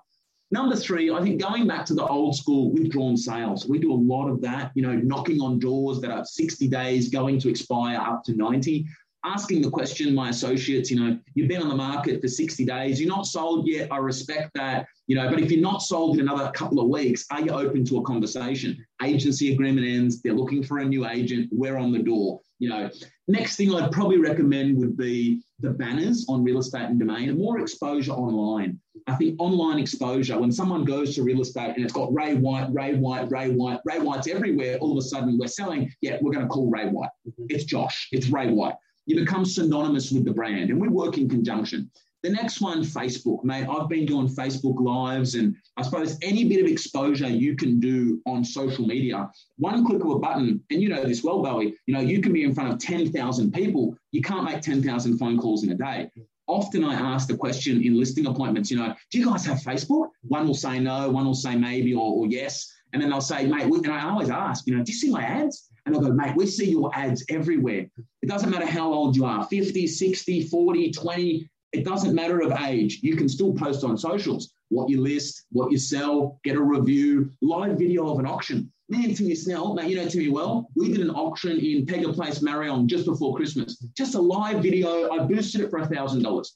Number 0.53 0.77
three, 0.77 1.11
I 1.11 1.23
think 1.23 1.41
going 1.41 1.67
back 1.67 1.87
to 1.87 1.95
the 1.95 2.07
old 2.07 2.37
school 2.37 2.71
withdrawn 2.73 3.17
sales, 3.17 3.67
we 3.67 3.79
do 3.79 3.91
a 3.91 3.95
lot 3.95 4.29
of 4.29 4.43
that, 4.43 4.71
you 4.75 4.83
know, 4.83 4.95
knocking 4.95 5.41
on 5.41 5.59
doors 5.59 5.99
that 6.03 6.11
are 6.11 6.27
60 6.27 6.69
days 6.69 7.09
going 7.09 7.41
to 7.41 7.49
expire 7.49 7.99
up 7.99 8.23
to 8.25 8.37
90 8.37 8.87
asking 9.25 9.63
the 9.63 9.71
question, 9.71 10.15
my 10.15 10.31
associates, 10.31 10.91
you 10.91 10.99
know, 10.99 11.19
you've 11.35 11.49
been 11.49 11.63
on 11.63 11.69
the 11.69 11.75
market 11.75 12.21
for 12.21 12.29
60 12.29 12.65
days, 12.65 13.01
you're 13.01 13.09
not 13.09 13.27
sold 13.27 13.67
yet. 13.67 13.93
I 13.93 13.99
respect 13.99 14.51
that, 14.55 14.87
you 15.07 15.17
know, 15.17 15.29
but 15.31 15.41
if 15.41 15.51
you're 15.51 15.61
not 15.61 15.83
sold 15.83 16.17
in 16.17 16.23
another 16.23 16.51
couple 16.51 16.81
of 16.81 16.89
weeks, 16.89 17.25
are 17.31 17.41
you 17.41 17.51
open 17.51 17.85
to 17.87 17.99
a 17.99 18.03
conversation? 18.03 18.85
Agency 19.03 19.53
agreement 19.53 19.87
ends, 19.87 20.21
they're 20.23 20.33
looking 20.33 20.63
for 20.63 20.79
a 20.79 20.85
new 20.85 21.07
agent, 21.07 21.49
we're 21.53 21.79
on 21.79 21.93
the 21.93 22.01
door. 22.01 22.41
You 22.59 22.69
know, 22.69 22.91
next 23.27 23.57
thing 23.57 23.75
I'd 23.75 23.91
probably 23.91 24.19
recommend 24.19 24.79
would 24.79 24.97
be 24.97 25.43
the 25.59 25.71
banners 25.71 26.27
on 26.29 26.45
real 26.45 26.59
estate 26.59 26.83
and 26.83 26.99
domain 26.99 27.37
more 27.37 27.59
exposure 27.61 28.13
online. 28.13 28.79
I 29.09 29.17
think 29.17 29.41
online 29.41 29.81
exposure, 29.81 30.39
when 30.39 30.53
someone 30.53 30.85
goes 30.85 31.15
to 31.17 31.25
real 31.25 31.41
estate 31.41 31.75
and 31.75 31.85
it's 31.85 31.93
got 31.93 32.15
Ray 32.15 32.35
White, 32.35 32.69
Ray 32.73 32.95
White, 32.95 33.31
Ray 33.33 33.51
White, 33.51 33.81
Ray 33.85 33.99
White's 33.99 34.29
everywhere, 34.29 34.79
all 34.79 34.93
of 34.93 34.99
a 34.99 35.03
sudden 35.03 35.39
we're 35.39 35.49
selling, 35.49 35.93
yeah, 36.03 36.19
we're 36.21 36.33
going 36.33 36.45
to 36.45 36.49
call 36.49 36.71
Ray 36.71 36.89
White. 36.89 37.11
Mm-hmm. 37.27 37.47
It's 37.49 37.65
Josh, 37.65 38.09
it's 38.13 38.29
Ray 38.29 38.53
White 38.53 38.75
you 39.07 39.17
become 39.17 39.45
synonymous 39.45 40.11
with 40.13 40.25
the 40.25 40.33
brand. 40.33 40.71
And 40.71 40.81
we 40.81 40.89
work 40.89 41.19
in 41.19 41.29
conjunction. 41.29 41.91
The 42.23 42.31
next 42.31 42.61
one, 42.61 42.83
Facebook, 42.83 43.43
mate. 43.43 43.67
I've 43.69 43.89
been 43.89 44.07
doing 44.07 44.29
Facebook 44.29 44.81
Lives, 44.81 45.35
and 45.35 45.57
I 45.77 45.83
suppose 45.83 46.17
any 46.23 46.45
bit 46.45 46.61
of 46.61 46.71
exposure 46.71 47.29
you 47.29 47.57
can 47.57 47.81
do 47.81 48.23
on 48.27 48.45
social 48.45 48.87
media, 48.87 49.29
one 49.57 49.85
click 49.85 50.05
of 50.05 50.11
a 50.11 50.19
button, 50.21 50.63
and 50.71 50.81
you 50.81 50.89
know 50.89 51.03
this 51.03 51.25
well, 51.25 51.43
Bowie, 51.43 51.75
you 51.87 51.95
know, 51.95 52.01
you 52.01 52.21
can 52.21 52.33
be 52.33 52.45
in 52.45 52.55
front 52.55 52.73
of 52.73 52.79
10,000 52.79 53.53
people. 53.53 53.97
You 54.13 54.23
can't 54.23 54.45
make 54.45 54.61
10,000 54.61 55.19
phone 55.19 55.37
calls 55.37 55.65
in 55.65 55.71
a 55.71 55.75
day. 55.75 56.11
Often 56.47 56.85
I 56.85 56.95
ask 56.95 57.27
the 57.27 57.37
question 57.37 57.83
in 57.83 57.99
listing 57.99 58.27
appointments, 58.27 58.71
you 58.71 58.77
know, 58.77 58.95
do 59.11 59.19
you 59.19 59.27
guys 59.27 59.45
have 59.47 59.59
Facebook? 59.59 60.11
One 60.23 60.47
will 60.47 60.55
say 60.55 60.79
no, 60.79 61.11
one 61.11 61.25
will 61.25 61.35
say 61.35 61.57
maybe 61.57 61.93
or, 61.93 62.13
or 62.13 62.27
yes. 62.29 62.73
And 62.93 63.03
then 63.03 63.11
they'll 63.11 63.21
say, 63.21 63.47
mate, 63.47 63.65
and 63.65 63.93
I 63.93 64.09
always 64.09 64.31
ask, 64.31 64.67
you 64.67 64.77
know, 64.77 64.85
do 64.85 64.93
you 64.93 64.99
see 64.99 65.11
my 65.11 65.23
ads? 65.23 65.71
And 65.85 65.95
i'll 65.95 66.01
go, 66.01 66.13
mate, 66.13 66.37
we 66.37 66.47
see 66.47 66.71
your 66.71 66.91
ads 66.95 67.25
everywhere. 67.29 67.87
It 68.23 68.29
doesn't 68.29 68.51
matter 68.51 68.67
how 68.67 68.93
old 68.93 69.17
you 69.17 69.25
are 69.25 69.45
50, 69.45 69.87
60, 69.87 70.49
40, 70.49 70.93
20. 70.93 71.51
It 71.73 71.85
doesn't 71.85 72.15
matter 72.15 72.41
of 72.41 72.53
age. 72.61 73.01
You 73.03 73.17
can 73.17 73.29
still 73.29 73.53
post 73.53 73.83
on 73.83 73.99
socials 73.99 74.53
what 74.73 74.89
you 74.89 75.01
list, 75.01 75.45
what 75.51 75.71
you 75.71 75.79
sell, 75.79 76.41
get 76.45 76.57
a 76.57 76.61
review, 76.61 77.31
live 77.43 77.79
video 77.79 78.11
of 78.11 78.19
an 78.19 78.27
auction. 78.27 78.73
Man, 78.89 79.15
Timmy 79.15 79.35
Snell, 79.35 79.75
mate, 79.75 79.91
you 79.91 79.97
know 79.97 80.09
Timmy 80.09 80.29
well. 80.29 80.69
We 80.75 80.89
did 80.91 81.01
an 81.01 81.11
auction 81.11 81.59
in 81.59 81.87
Pegger 81.87 82.15
Place, 82.15 82.43
Marion, 82.43 82.89
just 82.89 83.05
before 83.05 83.37
Christmas. 83.37 83.77
Just 83.97 84.15
a 84.15 84.21
live 84.21 84.63
video. 84.63 85.11
I 85.11 85.25
boosted 85.25 85.61
it 85.61 85.71
for 85.71 85.81
$1,000. 85.81 86.47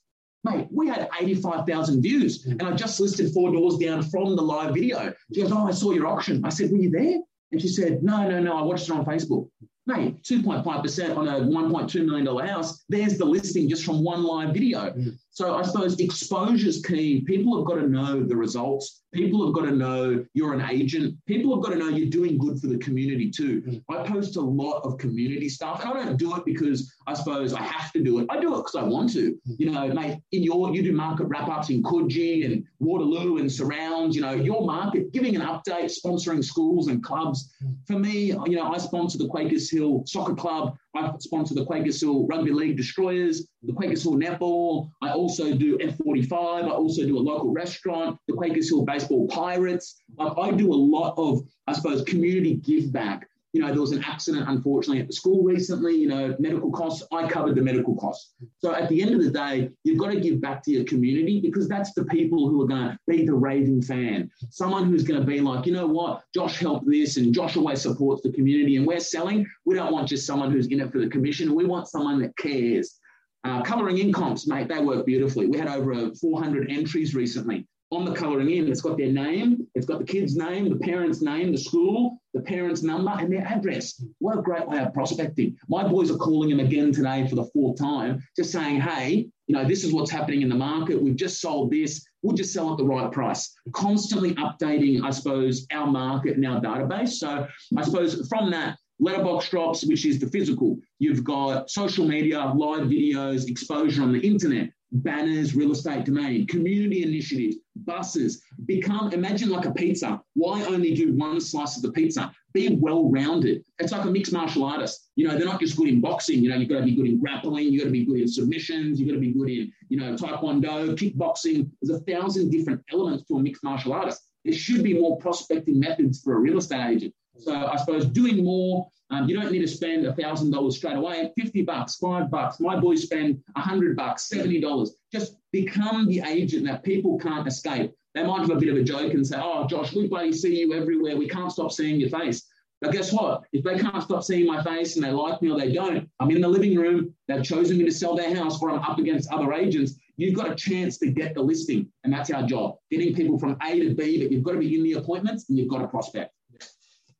Mate, 0.44 0.66
we 0.70 0.88
had 0.88 1.08
85,000 1.20 2.02
views 2.02 2.46
and 2.46 2.62
I 2.62 2.72
just 2.72 3.00
listed 3.00 3.32
four 3.32 3.52
doors 3.52 3.78
down 3.78 4.02
from 4.02 4.36
the 4.36 4.42
live 4.42 4.74
video. 4.74 5.12
She 5.34 5.42
goes, 5.42 5.52
Oh, 5.52 5.66
I 5.66 5.72
saw 5.72 5.92
your 5.92 6.06
auction. 6.06 6.44
I 6.44 6.50
said, 6.50 6.70
Were 6.70 6.78
you 6.78 6.90
there? 6.90 7.18
And 7.52 7.60
she 7.60 7.68
said, 7.68 8.02
No, 8.02 8.28
no, 8.28 8.40
no, 8.40 8.56
I 8.56 8.62
watched 8.62 8.88
it 8.88 8.92
on 8.92 9.04
Facebook. 9.04 9.48
Mate, 9.86 10.22
2.5% 10.24 11.16
on 11.16 11.28
a 11.28 11.40
$1.2 11.40 12.04
million 12.04 12.46
house, 12.46 12.84
there's 12.88 13.18
the 13.18 13.24
listing 13.24 13.68
just 13.68 13.84
from 13.84 14.02
one 14.02 14.24
live 14.24 14.52
video. 14.52 14.90
Mm. 14.90 15.16
So 15.36 15.54
I 15.54 15.60
suppose 15.64 16.00
exposure 16.00 16.66
is 16.66 16.80
key. 16.80 17.20
People 17.20 17.58
have 17.58 17.66
got 17.66 17.74
to 17.74 17.86
know 17.86 18.22
the 18.22 18.34
results. 18.34 19.02
People 19.12 19.44
have 19.44 19.54
got 19.54 19.66
to 19.66 19.70
know 19.70 20.24
you're 20.32 20.54
an 20.54 20.62
agent. 20.62 21.14
People 21.26 21.54
have 21.54 21.62
got 21.62 21.72
to 21.72 21.78
know 21.78 21.88
you're 21.90 22.08
doing 22.08 22.38
good 22.38 22.58
for 22.58 22.68
the 22.68 22.78
community 22.78 23.30
too. 23.30 23.60
Mm. 23.60 23.82
I 23.90 24.08
post 24.08 24.36
a 24.36 24.40
lot 24.40 24.80
of 24.80 24.96
community 24.96 25.50
stuff, 25.50 25.84
and 25.84 25.92
I 25.92 26.04
don't 26.06 26.16
do 26.16 26.34
it 26.36 26.46
because 26.46 26.90
I 27.06 27.12
suppose 27.12 27.52
I 27.52 27.60
have 27.60 27.92
to 27.92 28.02
do 28.02 28.20
it. 28.20 28.26
I 28.30 28.40
do 28.40 28.54
it 28.54 28.58
because 28.58 28.76
I 28.76 28.82
want 28.84 29.12
to. 29.12 29.32
Mm. 29.32 29.56
You 29.58 29.70
know, 29.72 29.88
mate, 29.88 30.20
in 30.32 30.42
your 30.42 30.74
you 30.74 30.82
do 30.82 30.92
market 30.92 31.24
wrap 31.24 31.48
ups 31.48 31.68
in 31.68 31.82
Coogee 31.82 32.46
and 32.46 32.64
Waterloo 32.78 33.36
and 33.36 33.52
surrounds. 33.52 34.16
You 34.16 34.22
know, 34.22 34.32
your 34.32 34.64
market, 34.64 35.12
giving 35.12 35.36
an 35.36 35.42
update, 35.42 35.92
sponsoring 35.94 36.42
schools 36.42 36.88
and 36.88 37.04
clubs. 37.04 37.52
For 37.86 37.98
me, 37.98 38.32
you 38.46 38.56
know, 38.56 38.72
I 38.72 38.78
sponsor 38.78 39.18
the 39.18 39.28
Quakers 39.28 39.70
Hill 39.70 40.02
Soccer 40.06 40.34
Club. 40.34 40.78
I 40.96 41.12
sponsor 41.18 41.54
the 41.54 41.64
Quakers 41.64 42.00
Hill 42.00 42.26
Rugby 42.26 42.52
League 42.52 42.76
Destroyers, 42.76 43.46
the 43.62 43.72
Quakers 43.72 44.02
Hill 44.02 44.14
Netball. 44.14 44.90
I 45.02 45.10
also 45.10 45.54
do 45.54 45.78
F45. 45.78 46.64
I 46.64 46.70
also 46.70 47.06
do 47.06 47.18
a 47.18 47.20
local 47.20 47.52
restaurant, 47.52 48.18
the 48.26 48.34
Quakers 48.34 48.68
Hill 48.68 48.84
Baseball 48.84 49.28
Pirates. 49.28 50.02
I 50.18 50.50
do 50.52 50.72
a 50.72 50.74
lot 50.74 51.14
of, 51.18 51.42
I 51.66 51.72
suppose, 51.72 52.02
community 52.02 52.54
give 52.56 52.92
back 52.92 53.28
you 53.56 53.62
know, 53.62 53.68
there 53.68 53.80
was 53.80 53.92
an 53.92 54.04
accident, 54.04 54.46
unfortunately, 54.50 55.00
at 55.00 55.06
the 55.06 55.14
school 55.14 55.42
recently, 55.42 55.96
you 55.96 56.08
know, 56.08 56.36
medical 56.38 56.70
costs, 56.70 57.06
I 57.10 57.26
covered 57.26 57.54
the 57.54 57.62
medical 57.62 57.96
costs. 57.96 58.34
So 58.58 58.74
at 58.74 58.90
the 58.90 59.00
end 59.00 59.14
of 59.14 59.22
the 59.22 59.30
day, 59.30 59.70
you've 59.82 59.98
got 59.98 60.10
to 60.10 60.20
give 60.20 60.42
back 60.42 60.62
to 60.64 60.70
your 60.70 60.84
community 60.84 61.40
because 61.40 61.66
that's 61.66 61.94
the 61.94 62.04
people 62.04 62.50
who 62.50 62.60
are 62.60 62.66
going 62.66 62.90
to 62.90 62.98
be 63.08 63.24
the 63.24 63.32
raving 63.32 63.80
fan. 63.80 64.30
Someone 64.50 64.90
who's 64.90 65.04
going 65.04 65.18
to 65.18 65.26
be 65.26 65.40
like, 65.40 65.64
you 65.64 65.72
know 65.72 65.86
what, 65.86 66.22
Josh 66.34 66.58
helped 66.58 66.86
this 66.86 67.16
and 67.16 67.32
Josh 67.32 67.56
always 67.56 67.80
supports 67.80 68.20
the 68.22 68.30
community 68.30 68.76
and 68.76 68.86
we're 68.86 69.00
selling. 69.00 69.46
We 69.64 69.74
don't 69.74 69.90
want 69.90 70.06
just 70.06 70.26
someone 70.26 70.50
who's 70.50 70.66
in 70.66 70.80
it 70.80 70.92
for 70.92 71.00
the 71.00 71.08
commission. 71.08 71.54
We 71.54 71.64
want 71.64 71.88
someone 71.88 72.20
that 72.20 72.36
cares. 72.36 73.00
Uh, 73.44 73.62
colouring 73.62 73.96
in 73.96 74.12
comps, 74.12 74.46
mate, 74.46 74.68
they 74.68 74.80
work 74.80 75.06
beautifully. 75.06 75.46
We 75.46 75.56
had 75.56 75.68
over 75.68 76.14
400 76.14 76.70
entries 76.70 77.14
recently. 77.14 77.66
on 77.90 78.04
the 78.04 78.12
colouring 78.12 78.50
in, 78.50 78.68
it's 78.68 78.82
got 78.82 78.98
their 78.98 79.12
name, 79.12 79.66
it's 79.74 79.86
got 79.86 80.00
the 80.00 80.04
kid's 80.04 80.36
name, 80.36 80.68
the 80.68 80.76
parent's 80.76 81.22
name, 81.22 81.52
the 81.52 81.58
school, 81.58 82.20
the 82.36 82.42
parent's 82.42 82.82
number, 82.82 83.10
and 83.10 83.32
their 83.32 83.46
address. 83.46 84.02
What 84.18 84.38
a 84.38 84.42
great 84.42 84.68
way 84.68 84.78
of 84.78 84.92
prospecting. 84.92 85.56
My 85.68 85.88
boys 85.88 86.10
are 86.10 86.18
calling 86.18 86.50
him 86.50 86.60
again 86.60 86.92
today 86.92 87.26
for 87.26 87.34
the 87.34 87.46
fourth 87.46 87.78
time, 87.78 88.22
just 88.36 88.52
saying, 88.52 88.80
hey, 88.82 89.28
you 89.46 89.54
know, 89.54 89.64
this 89.64 89.84
is 89.84 89.92
what's 89.92 90.10
happening 90.10 90.42
in 90.42 90.50
the 90.50 90.54
market. 90.54 91.00
We've 91.00 91.16
just 91.16 91.40
sold 91.40 91.70
this. 91.70 92.06
We'll 92.22 92.36
just 92.36 92.52
sell 92.52 92.70
at 92.70 92.76
the 92.76 92.84
right 92.84 93.10
price. 93.10 93.54
Constantly 93.72 94.34
updating, 94.34 95.02
I 95.02 95.10
suppose, 95.10 95.66
our 95.72 95.86
market 95.86 96.36
and 96.36 96.46
our 96.46 96.60
database. 96.60 97.10
So 97.10 97.46
I 97.76 97.82
suppose 97.82 98.28
from 98.28 98.50
that, 98.50 98.76
letterbox 98.98 99.48
drops, 99.48 99.86
which 99.86 100.04
is 100.04 100.18
the 100.18 100.26
physical. 100.26 100.78
You've 100.98 101.24
got 101.24 101.70
social 101.70 102.06
media, 102.06 102.52
live 102.54 102.88
videos, 102.88 103.48
exposure 103.48 104.02
on 104.02 104.12
the 104.12 104.20
internet 104.20 104.70
banners, 104.92 105.54
real 105.54 105.72
estate 105.72 106.04
domain, 106.04 106.46
community 106.46 107.02
initiatives, 107.02 107.56
buses. 107.84 108.42
Become, 108.64 109.12
imagine 109.12 109.50
like 109.50 109.66
a 109.66 109.72
pizza. 109.72 110.20
Why 110.34 110.64
only 110.64 110.94
do 110.94 111.12
one 111.14 111.40
slice 111.40 111.76
of 111.76 111.82
the 111.82 111.92
pizza? 111.92 112.32
Be 112.52 112.76
well 112.80 113.10
rounded. 113.10 113.64
It's 113.78 113.92
like 113.92 114.04
a 114.04 114.10
mixed 114.10 114.32
martial 114.32 114.64
artist. 114.64 115.10
You 115.16 115.28
know, 115.28 115.36
they're 115.36 115.46
not 115.46 115.60
just 115.60 115.76
good 115.76 115.88
in 115.88 116.00
boxing. 116.00 116.42
You 116.42 116.50
know, 116.50 116.56
you've 116.56 116.68
got 116.68 116.80
to 116.80 116.84
be 116.84 116.94
good 116.94 117.06
in 117.06 117.20
grappling, 117.20 117.72
you've 117.72 117.82
got 117.82 117.86
to 117.86 117.92
be 117.92 118.04
good 118.04 118.20
in 118.20 118.28
submissions, 118.28 118.98
you've 118.98 119.08
got 119.08 119.14
to 119.14 119.20
be 119.20 119.32
good 119.32 119.50
in, 119.50 119.72
you 119.88 119.98
know, 119.98 120.14
taekwondo, 120.14 120.96
kickboxing. 120.96 121.70
There's 121.82 122.00
a 122.00 122.04
thousand 122.04 122.50
different 122.50 122.82
elements 122.92 123.24
to 123.24 123.36
a 123.36 123.42
mixed 123.42 123.64
martial 123.64 123.92
artist. 123.92 124.22
There 124.44 124.54
should 124.54 124.82
be 124.82 124.98
more 124.98 125.18
prospecting 125.18 125.80
methods 125.80 126.22
for 126.22 126.36
a 126.36 126.38
real 126.38 126.58
estate 126.58 126.96
agent. 126.96 127.14
So 127.38 127.52
I 127.54 127.76
suppose 127.76 128.06
doing 128.06 128.44
more 128.44 128.88
um, 129.10 129.28
you 129.28 129.38
don't 129.38 129.52
need 129.52 129.60
to 129.60 129.68
spend 129.68 130.04
$1,000 130.04 130.72
straight 130.72 130.96
away. 130.96 131.32
50 131.36 131.62
bucks, 131.62 131.96
five 131.96 132.30
bucks. 132.30 132.58
My 132.58 132.78
boys 132.78 133.04
spend 133.04 133.42
100 133.52 133.96
bucks, 133.96 134.28
$70. 134.32 134.88
Just 135.12 135.36
become 135.52 136.08
the 136.08 136.20
agent 136.20 136.64
that 136.66 136.82
people 136.82 137.18
can't 137.18 137.46
escape. 137.46 137.92
They 138.14 138.24
might 138.24 138.40
have 138.40 138.50
a 138.50 138.56
bit 138.56 138.70
of 138.70 138.76
a 138.76 138.82
joke 138.82 139.14
and 139.14 139.26
say, 139.26 139.38
oh, 139.40 139.66
Josh, 139.66 139.94
we 139.94 140.08
bloody 140.08 140.32
see 140.32 140.58
you 140.58 140.74
everywhere. 140.74 141.16
We 141.16 141.28
can't 141.28 141.52
stop 141.52 141.70
seeing 141.70 142.00
your 142.00 142.10
face. 142.10 142.46
But 142.80 142.92
guess 142.92 143.12
what? 143.12 143.44
If 143.52 143.64
they 143.64 143.78
can't 143.78 144.02
stop 144.02 144.24
seeing 144.24 144.46
my 144.46 144.62
face 144.62 144.96
and 144.96 145.04
they 145.04 145.10
like 145.10 145.40
me 145.40 145.50
or 145.50 145.58
they 145.58 145.72
don't, 145.72 146.08
I'm 146.20 146.30
in 146.30 146.40
the 146.40 146.48
living 146.48 146.76
room. 146.76 147.14
They've 147.28 147.44
chosen 147.44 147.78
me 147.78 147.84
to 147.84 147.92
sell 147.92 148.16
their 148.16 148.34
house 148.34 148.60
or 148.60 148.70
I'm 148.70 148.80
up 148.80 148.98
against 148.98 149.32
other 149.32 149.52
agents. 149.52 149.94
You've 150.16 150.34
got 150.34 150.50
a 150.50 150.54
chance 150.54 150.98
to 150.98 151.10
get 151.10 151.34
the 151.34 151.42
listing. 151.42 151.90
And 152.04 152.12
that's 152.12 152.30
our 152.30 152.42
job, 152.42 152.76
getting 152.90 153.14
people 153.14 153.38
from 153.38 153.56
A 153.62 153.78
to 153.80 153.94
B, 153.94 154.22
but 154.22 154.32
you've 154.32 154.42
got 154.42 154.52
to 154.52 154.58
be 154.58 154.74
in 154.74 154.82
the 154.82 154.94
appointments 154.94 155.48
and 155.48 155.56
you've 155.56 155.68
got 155.68 155.78
to 155.78 155.88
prospect 155.88 156.35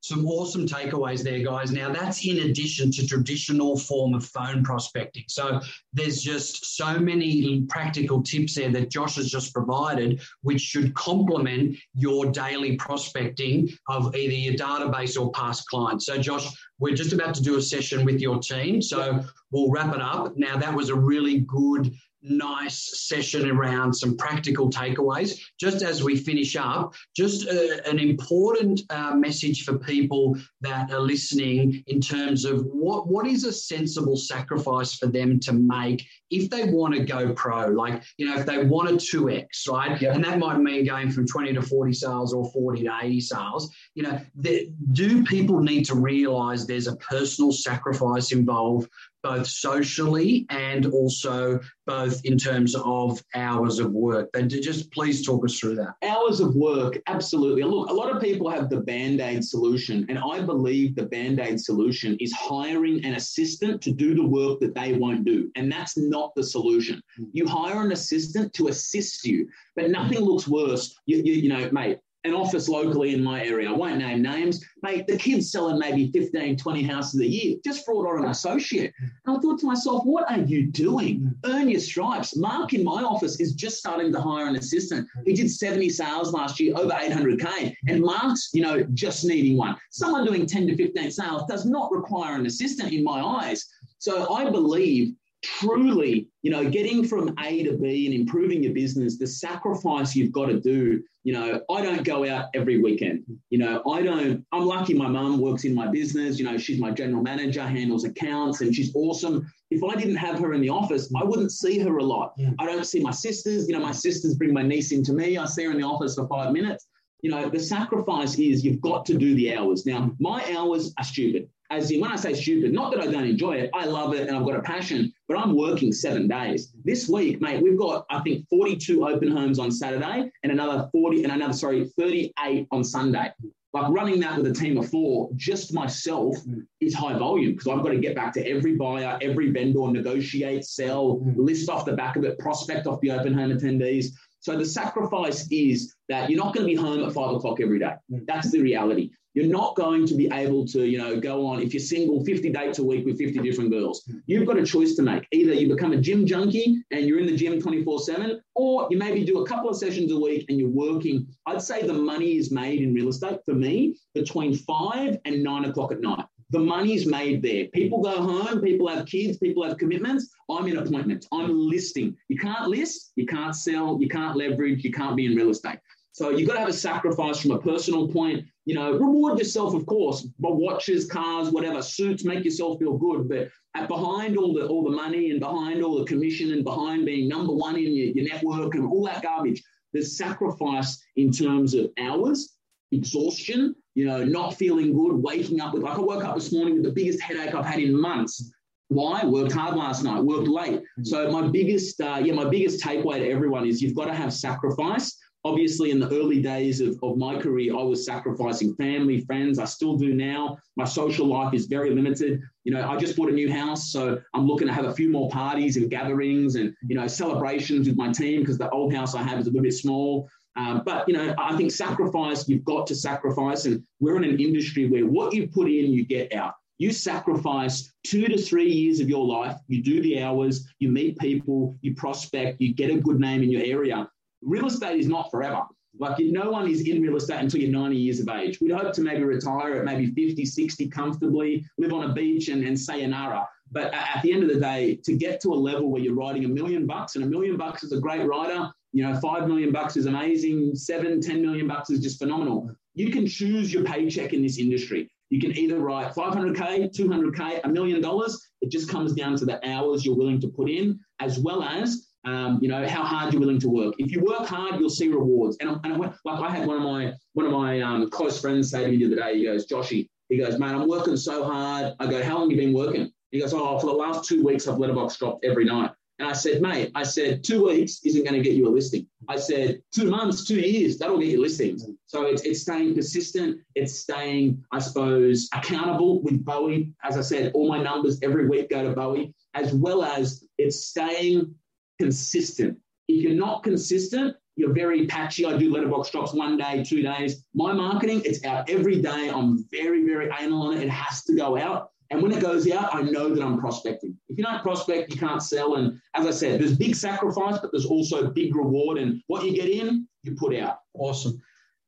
some 0.07 0.27
awesome 0.27 0.67
takeaways 0.67 1.23
there, 1.23 1.41
guys. 1.41 1.73
Now, 1.73 1.93
that's 1.93 2.25
in 2.25 2.39
addition 2.51 2.91
to 2.93 3.07
traditional 3.07 3.79
form 3.79 4.15
of 4.15 4.25
phone 4.25 4.63
prospecting. 4.63 5.25
So 5.29 5.61
there's 5.93 6.23
just 6.23 6.77
so 6.77 6.99
many 6.99 7.63
practical 7.69 8.23
tips 8.23 8.55
there 8.55 8.71
that 8.71 8.91
Josh 8.91 9.17
has 9.17 9.31
just 9.31 9.53
provided, 9.53 10.21
which 10.43 10.61
should 10.61 10.95
complement 10.95 11.77
your 11.95 12.27
daily 12.27 12.77
prospecting 12.77 13.69
of 13.89 14.15
either 14.15 14.35
your 14.35 14.55
database 14.55 15.21
or 15.21 15.31
past 15.33 15.69
clients. 15.69 16.07
So, 16.07 16.19
Josh, 16.19 16.47
we're 16.79 16.95
just 16.95 17.13
about 17.13 17.35
to 17.35 17.43
do 17.43 17.57
a 17.57 17.63
session 17.63 18.05
with 18.05 18.21
your 18.21 18.39
team. 18.39 18.83
So 18.83 19.25
we'll 19.51 19.71
wrap 19.71 19.95
it 19.95 20.03
up. 20.03 20.37
Now, 20.37 20.57
that 20.57 20.75
was 20.75 20.91
a 20.91 20.95
really 20.95 21.41
good 21.41 21.95
nice 22.29 23.07
session 23.07 23.51
around 23.51 23.93
some 23.93 24.17
practical 24.17 24.71
takeaways. 24.71 25.41
Just 25.59 25.83
as 25.83 26.03
we 26.03 26.17
finish 26.17 26.57
up, 26.57 26.95
just 27.17 27.47
a, 27.47 27.89
an 27.89 27.99
important 27.99 28.83
uh, 28.91 29.15
message 29.15 29.65
for 29.65 29.79
people 29.79 30.37
that 30.61 30.93
are 30.93 31.01
listening 31.01 31.83
in 31.87 32.01
terms 32.01 32.45
of 32.45 32.65
what, 32.67 33.09
what 33.09 33.27
is 33.27 33.45
a 33.45 33.53
sensible 33.53 34.17
sacrifice 34.17 34.95
for 34.95 35.07
them 35.07 35.39
to 35.41 35.53
make 35.53 36.07
if 36.31 36.51
they 36.51 36.65
want 36.65 36.95
to 36.95 37.05
go 37.05 37.33
pro, 37.35 37.69
like, 37.69 38.03
you 38.19 38.27
know, 38.27 38.37
if 38.37 38.47
they 38.47 38.65
want 38.65 38.91
a 38.91 38.95
2x, 38.95 39.69
right? 39.69 40.01
Yep. 40.01 40.15
And 40.15 40.25
that 40.25 40.39
might 40.39 40.59
mean 40.59 40.85
going 40.85 41.11
from 41.11 41.27
20 41.27 41.53
to 41.55 41.63
40 41.63 41.93
sales 41.93 42.35
or 42.35 42.51
40 42.51 42.85
to 42.85 42.99
80 43.03 43.21
sales. 43.21 43.75
You 43.95 44.05
know, 44.05 44.21
the, 44.35 44.73
do 44.93 45.25
people 45.25 45.61
need 45.61 45.85
to 45.87 45.95
realize 45.95 46.67
there's 46.67 46.89
a 46.89 46.97
personal 46.97 47.53
sacrifice 47.53 48.33
involved 48.33 48.89
both 49.27 49.47
socially 49.47 50.47
and 50.51 50.87
also 50.87 51.59
both 51.85 52.25
in 52.25 52.39
terms 52.39 52.77
of 52.77 53.23
hours 53.35 53.81
of 53.81 53.91
work. 53.93 54.29
But 54.33 54.49
just 54.49 54.93
please 54.93 55.27
talk 55.27 55.45
us 55.45 55.59
through 55.59 55.77
that. 55.77 55.95
Hours 56.03 56.41
of 56.41 56.55
work, 56.55 56.99
absolutely. 57.09 57.63
Look, 57.65 57.91
a 57.91 57.93
lot 57.93 58.15
of 58.15 58.23
people 58.23 58.49
have 58.49 58.71
the 58.71 58.81
band 58.81 59.21
aid 59.21 59.45
solution, 59.45 60.07
and 60.09 60.19
I 60.19 60.41
believe 60.43 60.95
the 60.95 61.07
band 61.07 61.41
aid 61.41 61.61
solution 61.61 62.17
is 62.21 62.33
hiring 62.33 63.05
an 63.05 63.15
assistant 63.15 63.83
to 63.83 63.91
do 63.91 64.15
the 64.15 64.25
work 64.25 64.61
that 64.61 64.75
they 64.75 64.93
won't 64.93 65.25
do. 65.25 65.51
And 65.57 65.71
that's 65.71 65.97
not 65.97 66.33
the 66.37 66.45
solution. 66.45 67.03
Hmm. 67.17 67.25
You 67.33 67.47
hire 67.49 67.83
an 67.83 67.93
assistant 67.93 68.53
to 68.55 68.69
assist 68.69 69.25
you, 69.25 69.49
but 69.75 69.91
nothing 69.91 70.19
hmm. 70.19 70.25
looks 70.25 70.47
worse. 70.47 70.95
You, 71.07 71.19
you, 71.19 71.33
you 71.35 71.49
know, 71.49 71.69
mate, 71.73 71.99
an 72.27 72.35
office 72.35 72.69
locally 72.69 73.15
in 73.15 73.23
my 73.23 73.45
area. 73.45 73.69
I 73.69 73.73
won't 73.73 73.99
name 73.99 74.23
names. 74.23 74.65
Mate, 74.83 75.07
the 75.07 75.17
kid's 75.17 75.51
selling 75.51 75.79
maybe 75.79 76.11
15, 76.13 76.57
20 76.57 76.83
houses 76.83 77.21
a 77.21 77.27
year, 77.27 77.57
just 77.65 77.87
brought 77.87 78.07
on 78.07 78.25
an 78.25 78.31
associate. 78.31 78.93
And 79.01 79.37
I 79.37 79.41
thought 79.41 79.59
to 79.61 79.67
myself, 79.67 80.05
what 80.05 80.31
are 80.31 80.41
you 80.41 80.67
doing? 80.67 81.35
Earn 81.45 81.69
your 81.69 81.81
stripes. 81.81 82.37
Mark 82.37 82.75
in 82.75 82.85
my 82.85 83.03
office 83.03 83.41
is 83.41 83.55
just 83.55 83.79
starting 83.79 84.13
to 84.13 84.21
hire 84.21 84.47
an 84.47 84.57
assistant. 84.57 85.09
He 85.25 85.33
did 85.33 85.51
70 85.51 85.89
sales 85.91 86.33
last 86.33 86.61
year, 86.61 86.77
over 86.77 86.93
800K. 86.93 87.75
And 87.89 88.03
Mark's, 88.03 88.51
you 88.53 88.63
know, 88.63 88.83
just 88.95 89.25
needing 89.25 89.57
one. 89.57 89.77
Someone 89.91 90.25
doing 90.25 90.47
10 90.47 90.67
to 90.69 90.77
15 90.77 91.11
sales 91.11 91.43
does 91.49 91.65
not 91.65 91.91
require 91.93 92.37
an 92.37 92.47
assistant 92.47 92.93
in 92.93 93.03
my 93.03 93.21
eyes. 93.21 93.65
So 93.99 94.33
I 94.33 94.51
believe 94.51 95.15
truly, 95.43 96.29
you 96.43 96.51
know, 96.51 96.69
getting 96.69 97.07
from 97.07 97.35
A 97.41 97.63
to 97.65 97.77
B 97.77 98.07
and 98.07 98.15
improving 98.15 98.63
your 98.63 98.73
business, 98.73 99.19
the 99.19 99.27
sacrifice 99.27 100.17
you've 100.17 100.33
got 100.33 100.47
to 100.47 100.61
do. 100.61 101.03
You 101.27 101.33
know, 101.33 101.61
I 101.69 101.83
don't 101.83 102.05
go 102.05 102.25
out 102.25 102.51
every 102.55 102.81
weekend. 102.81 103.25
You 103.51 103.59
know, 103.59 103.83
I 103.91 104.01
don't, 104.01 104.47
I'm 104.53 104.65
lucky 104.65 104.95
my 104.95 105.09
mum 105.09 105.41
works 105.41 105.65
in 105.65 105.75
my 105.75 105.89
business. 105.89 106.39
You 106.39 106.45
know, 106.45 106.57
she's 106.57 106.79
my 106.79 106.93
general 106.93 107.21
manager, 107.21 107.67
handles 107.67 108.05
accounts, 108.05 108.61
and 108.61 108.73
she's 108.73 108.95
awesome. 108.95 109.45
If 109.73 109.83
I 109.83 109.97
didn't 109.97 110.15
have 110.15 110.39
her 110.39 110.53
in 110.53 110.61
the 110.61 110.69
office, 110.69 111.13
I 111.17 111.25
wouldn't 111.25 111.51
see 111.51 111.81
her 111.81 111.97
a 111.97 112.05
lot. 112.05 112.35
Yeah. 112.37 112.51
I 112.61 112.67
don't 112.67 112.87
see 112.87 113.01
my 113.01 113.11
sisters. 113.11 113.67
You 113.67 113.75
know, 113.75 113.83
my 113.83 113.91
sisters 113.91 114.37
bring 114.37 114.53
my 114.53 114.63
niece 114.63 114.93
into 114.93 115.13
me. 115.13 115.37
I 115.37 115.47
see 115.47 115.65
her 115.65 115.73
in 115.73 115.79
the 115.79 115.83
office 115.83 116.15
for 116.15 116.29
five 116.29 116.53
minutes. 116.53 116.87
You 117.23 117.33
know, 117.33 117.49
the 117.49 117.59
sacrifice 117.59 118.39
is 118.39 118.65
you've 118.65 118.81
got 118.81 119.05
to 119.07 119.19
do 119.19 119.35
the 119.35 119.53
hours. 119.53 119.85
Now, 119.85 120.13
my 120.21 120.45
hours 120.57 120.95
are 120.97 121.03
stupid 121.03 121.49
as 121.71 121.91
in 121.91 122.01
when 122.01 122.13
I 122.13 122.17
say 122.17 122.35
stupid, 122.35 122.73
not 122.73 122.93
that 122.93 123.01
I 123.01 123.07
don't 123.11 123.27
enjoy 123.27 123.57
it, 123.57 123.71
I 123.75 123.87
love 123.87 124.15
it 124.15 124.29
and 124.29 124.37
I've 124.37 124.45
got 124.45 124.57
a 124.57 124.63
passion, 124.63 125.13
but 125.29 125.39
I'm 125.39 125.57
working 125.57 125.93
seven 125.93 126.29
days. 126.29 126.73
This 126.85 127.09
week, 127.09 127.41
mate, 127.41 127.63
we've 127.63 127.79
got 127.79 128.07
I 128.11 128.21
think 128.21 128.49
42 128.49 129.07
open 129.07 129.31
homes 129.31 129.59
on 129.59 129.71
Saturday 129.71 130.31
and 130.43 130.53
another 130.53 130.89
40 130.93 131.25
and 131.25 131.33
another 131.33 131.53
sorry 131.53 131.91
38 131.99 132.67
on 132.71 132.85
Sunday. 132.85 133.33
Like 133.73 133.91
running 133.91 134.21
that 134.21 134.39
with 134.39 134.47
a 134.47 134.55
team 134.55 134.79
of 134.79 134.89
four, 134.89 135.29
just 135.37 135.75
myself 135.75 136.37
is 136.81 136.95
high 136.95 137.19
volume 137.19 137.53
because 137.53 137.69
I've 137.69 137.83
got 137.83 137.91
to 137.91 137.99
get 137.99 138.15
back 138.15 138.33
to 138.35 138.49
every 138.49 138.75
buyer, 138.75 139.19
every 139.21 139.51
vendor, 139.51 139.89
negotiate, 139.89 140.65
sell, 140.65 141.21
list 141.37 141.69
off 141.69 141.85
the 141.85 141.93
back 141.93 142.17
of 142.17 142.25
it, 142.25 142.39
prospect 142.39 142.87
off 142.87 143.01
the 143.03 143.11
open 143.11 143.35
home 143.35 143.51
attendees. 143.51 144.07
So 144.41 144.57
the 144.57 144.65
sacrifice 144.65 145.47
is 145.51 145.95
that 146.09 146.31
you're 146.31 146.43
not 146.43 146.55
going 146.55 146.67
to 146.67 146.73
be 146.73 146.75
home 146.75 147.05
at 147.05 147.13
five 147.13 147.35
o'clock 147.35 147.61
every 147.61 147.79
day. 147.79 147.93
That's 148.09 148.51
the 148.51 148.61
reality. 148.63 149.11
You're 149.37 149.53
not 149.53 149.77
going 149.77 150.07
to 150.07 150.15
be 150.15 150.31
able 150.33 150.67
to, 150.69 150.87
you 150.87 150.97
know, 150.97 151.21
go 151.21 151.47
on 151.47 151.61
if 151.61 151.75
you're 151.75 151.81
single 151.83 152.25
50 152.25 152.51
dates 152.53 152.79
a 152.79 152.83
week 152.83 153.05
with 153.05 153.19
50 153.19 153.39
different 153.41 153.71
girls. 153.71 154.11
You've 154.25 154.47
got 154.47 154.59
a 154.59 154.65
choice 154.65 154.95
to 154.95 155.03
make. 155.03 155.29
Either 155.31 155.53
you 155.53 155.69
become 155.69 155.93
a 155.93 156.01
gym 156.01 156.27
junkie 156.27 156.83
and 156.91 157.07
you're 157.07 157.19
in 157.19 157.27
the 157.27 157.37
gym 157.37 157.61
24/7, 157.61 158.41
or 158.55 158.89
you 158.91 158.97
maybe 158.97 159.27
do 159.27 159.43
a 159.43 159.47
couple 159.47 159.69
of 159.69 159.77
sessions 159.77 160.11
a 160.11 160.19
week 160.19 160.47
and 160.49 160.59
you're 160.59 160.71
working. 160.71 161.27
I'd 161.45 161.61
say 161.61 161.87
the 161.87 161.93
money 161.93 162.39
is 162.39 162.51
made 162.51 162.81
in 162.81 162.95
real 162.95 163.09
estate 163.09 163.41
for 163.45 163.53
me 163.53 163.99
between 164.15 164.55
five 164.55 165.19
and 165.27 165.45
nine 165.45 165.67
o'clock 165.67 165.93
at 165.93 166.01
night. 166.01 166.25
The 166.49 166.59
money's 166.59 167.07
made 167.07 167.43
there. 167.43 167.67
People 167.75 168.01
go 168.01 168.23
home, 168.23 168.63
people 168.63 168.89
have 168.89 169.05
kids, 169.05 169.37
people 169.37 169.65
have 169.65 169.77
commitments. 169.77 170.31
I'm 170.49 170.67
in 170.67 170.79
appointments. 170.79 171.29
I'm 171.31 171.69
listing. 171.69 172.17
You 172.29 172.39
can't 172.39 172.69
list, 172.69 173.13
you 173.17 173.27
can't 173.27 173.55
sell, 173.55 173.99
you 174.01 174.09
can't 174.09 174.35
leverage, 174.35 174.83
you 174.83 174.93
can't 174.93 175.15
be 175.15 175.27
in 175.27 175.35
real 175.35 175.51
estate. 175.51 175.79
So 176.13 176.31
you've 176.31 176.49
got 176.49 176.55
to 176.55 176.61
have 176.61 176.71
a 176.71 176.73
sacrifice 176.73 177.43
from 177.43 177.51
a 177.51 177.59
personal 177.59 178.09
point. 178.09 178.47
You 178.67 178.75
know, 178.75 178.99
reward 178.99 179.39
yourself, 179.39 179.75
of 179.75 179.87
course, 179.87 180.23
but 180.41 180.57
watches, 180.57 181.07
cars, 181.07 181.51
whatever, 181.51 181.81
suits, 181.81 182.25
make 182.25 182.45
yourself 182.45 182.81
feel 182.81 182.99
good. 182.99 183.29
But 183.29 183.49
at 183.77 183.89
behind 183.89 184.37
all 184.37 184.53
the 184.53 184.67
all 184.67 184.83
the 184.83 184.91
money 184.91 185.31
and 185.31 185.39
behind 185.39 185.83
all 185.85 185.99
the 185.99 186.05
commission 186.05 186.53
and 186.53 186.65
behind 186.65 187.07
being 187.07 187.29
number 187.29 187.55
one 187.55 187.77
in 187.77 187.95
your, 187.95 188.09
your 188.09 188.29
network 188.29 188.75
and 188.75 188.85
all 188.85 189.05
that 189.05 189.23
garbage, 189.23 189.63
there's 189.93 190.19
sacrifice 190.19 191.01
in 191.15 191.31
terms 191.31 191.75
of 191.75 191.91
hours, 191.99 192.57
exhaustion, 192.91 193.75
you 193.95 194.05
know, 194.05 194.25
not 194.25 194.55
feeling 194.55 194.93
good, 194.93 195.15
waking 195.15 195.61
up 195.61 195.73
with 195.73 195.85
like 195.85 195.97
I 195.97 196.01
woke 196.01 196.25
up 196.25 196.35
this 196.35 196.53
morning 196.53 196.75
with 196.75 196.83
the 196.83 196.93
biggest 196.93 197.21
headache 197.21 197.55
I've 197.55 197.65
had 197.65 197.79
in 197.79 197.99
months. 197.99 198.53
Why? 198.89 199.25
Worked 199.25 199.53
hard 199.53 199.77
last 199.77 200.03
night, 200.03 200.23
worked 200.23 200.49
late. 200.49 200.83
So 201.03 201.31
my 201.31 201.49
biggest, 201.49 202.01
uh, 202.01 202.21
yeah, 202.23 202.35
my 202.35 202.49
biggest 202.49 202.85
takeaway 202.85 203.19
to 203.19 203.31
everyone 203.31 203.67
is 203.67 203.81
you've 203.81 203.97
got 203.97 204.07
to 204.07 204.15
have 204.15 204.33
sacrifice 204.33 205.17
Obviously, 205.47 205.93
in 205.93 206.01
the 206.01 206.11
early 206.11 206.43
days 206.43 206.81
of, 206.81 206.99
of 207.05 207.17
my 207.17 207.39
career, 207.39 207.73
I 207.79 207.83
was 207.83 208.05
sacrificing 208.05 208.75
family, 208.75 209.21
friends. 209.21 209.61
I 209.61 209.65
still 209.65 209.97
do 209.97 210.13
now. 210.13 210.59
My 210.75 210.85
social 210.85 211.27
life 211.27 211.55
is 211.55 211.67
very 211.67 211.95
limited. 211.95 212.43
You 212.65 212.73
know, 212.73 212.83
I 212.85 212.97
just 212.97 213.17
bought 213.17 213.29
a 213.29 213.33
new 213.33 213.51
house, 213.53 213.93
so 213.93 214.21
I'm 214.35 214.47
looking 214.49 214.67
to 214.67 214.75
have 214.75 214.87
a 214.87 214.93
few 214.93 215.09
more 215.09 215.31
parties 215.31 215.77
and 215.77 215.89
gatherings 215.89 216.57
and, 216.57 216.75
you 216.89 216.97
know, 216.97 217.07
celebrations 217.07 217.87
with 217.87 217.97
my 217.97 218.11
team 218.11 218.41
because 218.41 218.59
the 218.59 218.69
old 218.71 218.93
house 218.93 219.15
I 219.15 219.23
have 219.23 219.39
is 219.39 219.47
a 219.47 219.51
little 219.51 219.63
bit 219.63 219.75
small. 219.75 220.29
Um, 220.57 220.83
but 220.85 221.07
you 221.07 221.15
know, 221.15 221.33
I 221.39 221.57
think 221.57 221.71
sacrifice. 221.71 222.49
You've 222.49 222.65
got 222.65 222.87
to 222.89 222.95
sacrifice, 222.97 223.67
and 223.67 223.85
we're 224.01 224.17
in 224.17 224.25
an 224.25 224.41
industry 224.41 224.89
where 224.89 225.07
what 225.07 225.33
you 225.33 225.47
put 225.47 225.69
in, 225.69 225.93
you 225.93 226.05
get 226.05 226.35
out. 226.35 226.55
You 226.79 226.91
sacrifice 226.93 227.93
two 228.05 228.27
to 228.27 228.37
three 228.37 228.71
years 228.71 229.01
of 229.01 229.09
your 229.09 229.25
life. 229.25 229.57
You 229.69 229.83
do 229.83 230.03
the 230.03 230.23
hours. 230.23 230.67
You 230.79 230.89
meet 230.91 231.19
people. 231.19 231.77
You 231.83 231.95
prospect. 231.95 232.61
You 232.61 232.75
get 232.75 232.91
a 232.91 233.01
good 233.01 233.21
name 233.21 233.43
in 233.43 233.51
your 233.51 233.63
area. 233.63 234.09
Real 234.43 234.67
estate 234.67 235.01
is 235.01 235.09
not 235.09 235.31
forever. 235.31 235.63
Like 235.99 236.19
no 236.19 236.51
one 236.51 236.69
is 236.69 236.87
in 236.87 237.01
real 237.01 237.17
estate 237.17 237.41
until 237.41 237.61
you're 237.61 237.71
90 237.71 237.97
years 237.97 238.21
of 238.21 238.29
age. 238.29 238.61
We'd 238.61 238.73
hope 238.73 238.93
to 238.93 239.01
maybe 239.01 239.23
retire 239.23 239.77
at 239.77 239.85
maybe 239.85 240.07
50, 240.07 240.45
60 240.45 240.89
comfortably, 240.89 241.65
live 241.79 241.93
on 241.93 242.11
a 242.11 242.13
beach 242.13 242.49
and, 242.49 242.63
and 242.65 242.79
sayonara. 242.79 243.49
But 243.73 243.93
at 243.95 244.21
the 244.23 244.33
end 244.33 244.43
of 244.43 244.49
the 244.49 244.61
day, 244.61 245.01
to 245.05 245.17
get 245.17 245.41
to 245.41 245.53
a 245.53 245.55
level 245.55 245.91
where 245.91 246.03
you're 246.03 246.15
writing 246.15 246.45
a 246.45 246.49
million 246.49 246.87
bucks, 246.87 247.17
and 247.17 247.25
a 247.25 247.27
million 247.27 247.57
bucks 247.57 247.83
is 247.83 247.93
a 247.93 248.01
great 248.01 248.27
writer, 248.27 248.71
you 248.93 249.03
know, 249.03 249.19
five 249.21 249.49
million 249.49 249.73
bucks 249.73 249.97
is 249.97 250.07
amazing, 250.07 250.75
seven, 250.75 251.21
ten 251.21 251.43
million 251.43 251.67
bucks 251.67 251.91
is 251.91 252.01
just 252.01 252.19
phenomenal. 252.19 252.71
You 252.95 253.11
can 253.11 253.27
choose 253.27 253.73
your 253.73 253.85
paycheck 253.85 254.33
in 254.33 254.43
this 254.43 254.59
industry. 254.59 255.11
You 255.31 255.41
can 255.41 255.57
either 255.57 255.81
write 255.81 256.15
500K, 256.15 256.97
200K, 256.97 257.61
a 257.65 257.69
million 257.69 258.01
dollars. 258.01 258.41
It 258.61 258.71
just 258.71 258.89
comes 258.89 259.13
down 259.13 259.37
to 259.39 259.45
the 259.45 259.67
hours 259.69 260.05
you're 260.05 260.17
willing 260.17 260.41
to 260.41 260.49
put 260.49 260.71
in, 260.71 261.01
as 261.19 261.39
well 261.39 261.63
as 261.63 262.06
um, 262.27 262.59
you 262.61 262.69
know 262.69 262.87
how 262.87 263.05
hard 263.05 263.33
you're 263.33 263.41
willing 263.41 263.61
to 263.61 263.69
work. 263.69 263.95
If 263.99 264.11
you 264.11 264.21
work 264.21 264.47
hard, 264.47 264.81
you'll 264.81 264.91
see 264.91 265.09
rewards. 265.09 265.57
And, 265.61 265.79
and 265.85 265.99
like 265.99 266.41
I 266.41 266.51
had 266.51 266.67
one 266.67 266.77
of 266.77 266.83
my 266.83 267.13
one 267.35 267.47
of 267.47 267.53
my 267.53 267.81
um, 267.81 268.11
close 268.11 268.41
friends 268.41 268.71
say 268.71 268.85
to 268.85 268.91
me 268.91 268.99
the 268.99 269.07
other 269.07 269.17
day, 269.17 269.39
he 269.39 269.45
goes, 269.45 269.67
Joshy, 269.67 270.09
he 270.29 270.37
goes, 270.37 270.59
man, 270.59 270.75
I'm 270.75 270.89
working 270.89 271.17
so 271.17 271.45
hard. 271.45 271.95
I 272.01 272.07
go, 272.07 272.23
how 272.23 272.39
long 272.39 272.51
you 272.51 272.57
been 272.57 272.75
working? 272.75 273.11
He 273.31 273.41
goes, 273.41 273.55
oh, 273.55 273.79
for 273.79 273.87
the 273.87 273.93
last 273.93 274.29
two 274.29 274.45
weeks, 274.45 274.67
I've 274.67 274.79
letterbox 274.79 275.17
dropped 275.17 275.45
every 275.45 275.65
night. 275.65 275.91
And 276.19 276.29
I 276.29 276.33
said, 276.33 276.63
mate, 276.63 276.91
I 276.95 277.03
said, 277.03 277.45
two 277.45 277.67
weeks 277.67 278.01
isn't 278.03 278.25
going 278.25 278.35
to 278.35 278.41
get 278.41 278.55
you 278.55 278.67
a 278.67 278.71
listing. 278.71 279.07
I 279.29 279.37
said, 279.37 279.83
two 279.95 280.11
months, 280.11 280.47
two 280.47 280.59
years, 280.59 280.97
that'll 280.97 281.19
get 281.19 281.29
you 281.29 281.43
listings. 281.43 281.87
So 282.07 282.23
it's, 282.23 282.43
it's 282.43 282.63
staying 282.63 282.95
persistent. 282.95 283.59
It's 283.75 284.01
staying, 284.01 284.65
I 284.73 284.79
suppose, 284.79 285.49
accountable 285.53 286.23
with 286.23 286.43
Bowie. 286.43 286.95
As 287.05 287.19
I 287.19 287.21
said, 287.21 287.53
all 287.53 287.69
my 287.69 287.83
numbers 287.83 288.19
every 288.23 288.49
week 288.49 288.71
go 288.71 288.83
to 288.83 288.95
Bowie, 288.95 289.35
as 289.55 289.75
well 289.75 290.03
as 290.03 290.43
it's 290.57 290.87
staying 290.87 291.55
consistent. 291.99 292.79
If 293.09 293.23
you're 293.23 293.35
not 293.35 293.63
consistent, 293.63 294.37
you're 294.57 294.73
very 294.73 295.07
patchy. 295.07 295.45
I 295.45 295.57
do 295.57 295.73
letterbox 295.73 296.11
drops 296.11 296.33
one 296.33 296.57
day, 296.57 296.83
two 296.83 297.03
days. 297.03 297.45
My 297.55 297.73
marketing, 297.73 298.23
it's 298.25 298.45
out 298.45 298.69
every 298.71 299.01
day. 299.03 299.31
I'm 299.31 299.65
very, 299.71 300.05
very 300.05 300.31
anal 300.41 300.63
on 300.63 300.77
it. 300.77 300.83
It 300.83 300.91
has 300.91 301.25
to 301.25 301.37
go 301.37 301.59
out. 301.59 301.91
And 302.11 302.23
when 302.23 302.33
it 302.33 302.41
goes 302.41 302.71
out, 302.71 302.95
I 302.95 303.03
know 303.03 303.35
that 303.35 303.43
I'm 303.43 303.59
prospecting. 303.59 304.17
If 304.29 304.39
you 304.39 304.45
don't 304.45 304.63
prospect, 304.63 305.13
you 305.13 305.19
can't 305.19 305.43
sell. 305.43 305.75
And 305.75 306.01
as 306.15 306.27
I 306.27 306.31
said, 306.31 306.61
there's 306.61 306.77
big 306.77 306.95
sacrifice, 306.95 307.59
but 307.61 307.71
there's 307.73 307.87
also 307.87 308.31
big 308.31 308.55
reward. 308.55 308.99
And 308.99 309.21
what 309.27 309.45
you 309.45 309.53
get 309.53 309.69
in, 309.69 310.07
you 310.23 310.37
put 310.37 310.55
out. 310.57 310.79
Awesome. 310.95 311.41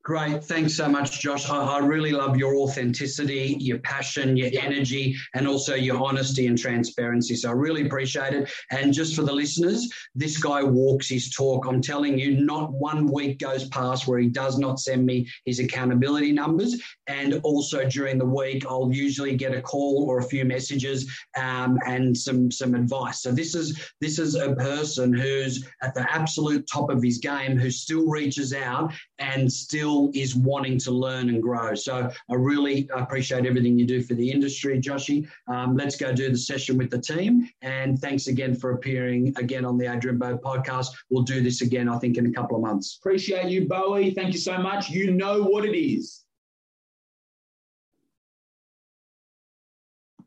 Great. 0.09 0.43
Thanks 0.43 0.75
so 0.75 0.89
much, 0.89 1.21
Josh. 1.21 1.51
I, 1.51 1.59
I, 1.59 1.79
really 1.81 2.13
love 2.13 2.39
your 2.39 2.55
authenticity, 2.55 3.59
your 3.61 3.77
passion, 3.81 4.39
your 4.39 4.49
energy, 4.55 5.15
and 5.35 5.47
also 5.47 5.75
your 5.75 6.03
honesty 6.03 6.47
and 6.47 6.59
transparency. 6.59 7.37
So 7.37 7.51
I 7.51 7.53
really 7.53 7.85
appreciate 7.85 8.33
it. 8.33 8.51
And 8.71 8.95
just 8.95 9.15
for 9.15 9.21
the 9.21 9.35
listeners, 9.35 9.87
this 10.15 10.39
guy 10.39 10.63
walks 10.63 11.11
his 11.11 11.29
talk. 11.29 11.67
I'm 11.67 11.83
telling 11.83 12.19
you, 12.19 12.41
not 12.41 12.73
one 12.73 13.13
week 13.13 13.39
goes 13.39 13.69
past 13.69 14.09
where 14.09 14.19
he 14.19 14.31
does 14.31 14.59
not 14.59 14.81
send 14.81 15.05
me 15.05 15.29
his 15.45 15.59
accountability 15.59 16.33
numbers. 16.33 16.81
And 17.07 17.39
also 17.43 17.87
during 17.87 18.17
the 18.17 18.25
week, 18.25 18.65
I'll 18.67 18.91
usually 18.91 19.37
get 19.37 19.53
a 19.53 19.61
call 19.61 20.07
or 20.09 20.21
a 20.21 20.25
few 20.25 20.47
messages 20.47 21.07
um, 21.37 21.79
and 21.87 22.17
some 22.17 22.51
some 22.51 22.75
advice. 22.75 23.21
So 23.21 23.31
this 23.31 23.55
is 23.55 23.79
this 24.01 24.19
is 24.19 24.37
a 24.37 24.55
person 24.55 25.13
who's 25.13 25.67
at 25.83 25.93
the 25.95 26.11
absolute 26.11 26.67
top 26.67 26.89
of 26.89 27.03
his 27.03 27.19
game, 27.19 27.59
who 27.59 27.71
still 27.71 28.07
reaches 28.07 28.55
out 28.55 28.95
and 29.19 29.53
still 29.53 29.98
is 30.15 30.35
wanting 30.35 30.79
to 30.79 30.91
learn 30.91 31.29
and 31.29 31.43
grow. 31.43 31.75
So 31.75 32.11
I 32.31 32.35
really 32.35 32.89
appreciate 32.95 33.47
everything 33.47 33.79
you 33.79 33.87
do 33.87 34.03
for 34.03 34.15
the 34.15 34.31
industry, 34.31 34.81
Joshy. 34.81 35.29
Um, 35.47 35.77
let's 35.77 35.97
go 35.97 36.13
do 36.13 36.31
the 36.31 36.39
session 36.39 36.79
with 36.79 36.91
the 36.91 37.01
team. 37.01 37.49
And 37.63 37.99
thanks 37.99 38.27
again 38.29 38.55
for 38.55 38.73
appearing 38.73 39.35
again 39.37 39.65
on 39.65 39.79
the 39.79 39.93
Adrian 39.93 40.19
Bo 40.19 40.39
podcast. 40.39 40.89
We'll 41.11 41.23
do 41.23 41.43
this 41.43 41.63
again, 41.63 41.89
I 41.89 41.99
think, 41.99 42.17
in 42.19 42.27
a 42.27 42.33
couple 42.33 42.57
of 42.57 42.63
months. 42.63 42.99
Appreciate 43.01 43.49
you, 43.51 43.67
Bowie. 43.67 44.13
Thank 44.13 44.33
you 44.33 44.41
so 44.41 44.59
much. 44.59 44.91
You 44.91 45.13
know 45.13 45.43
what 45.43 45.65
it 45.65 45.77
is. 45.77 46.25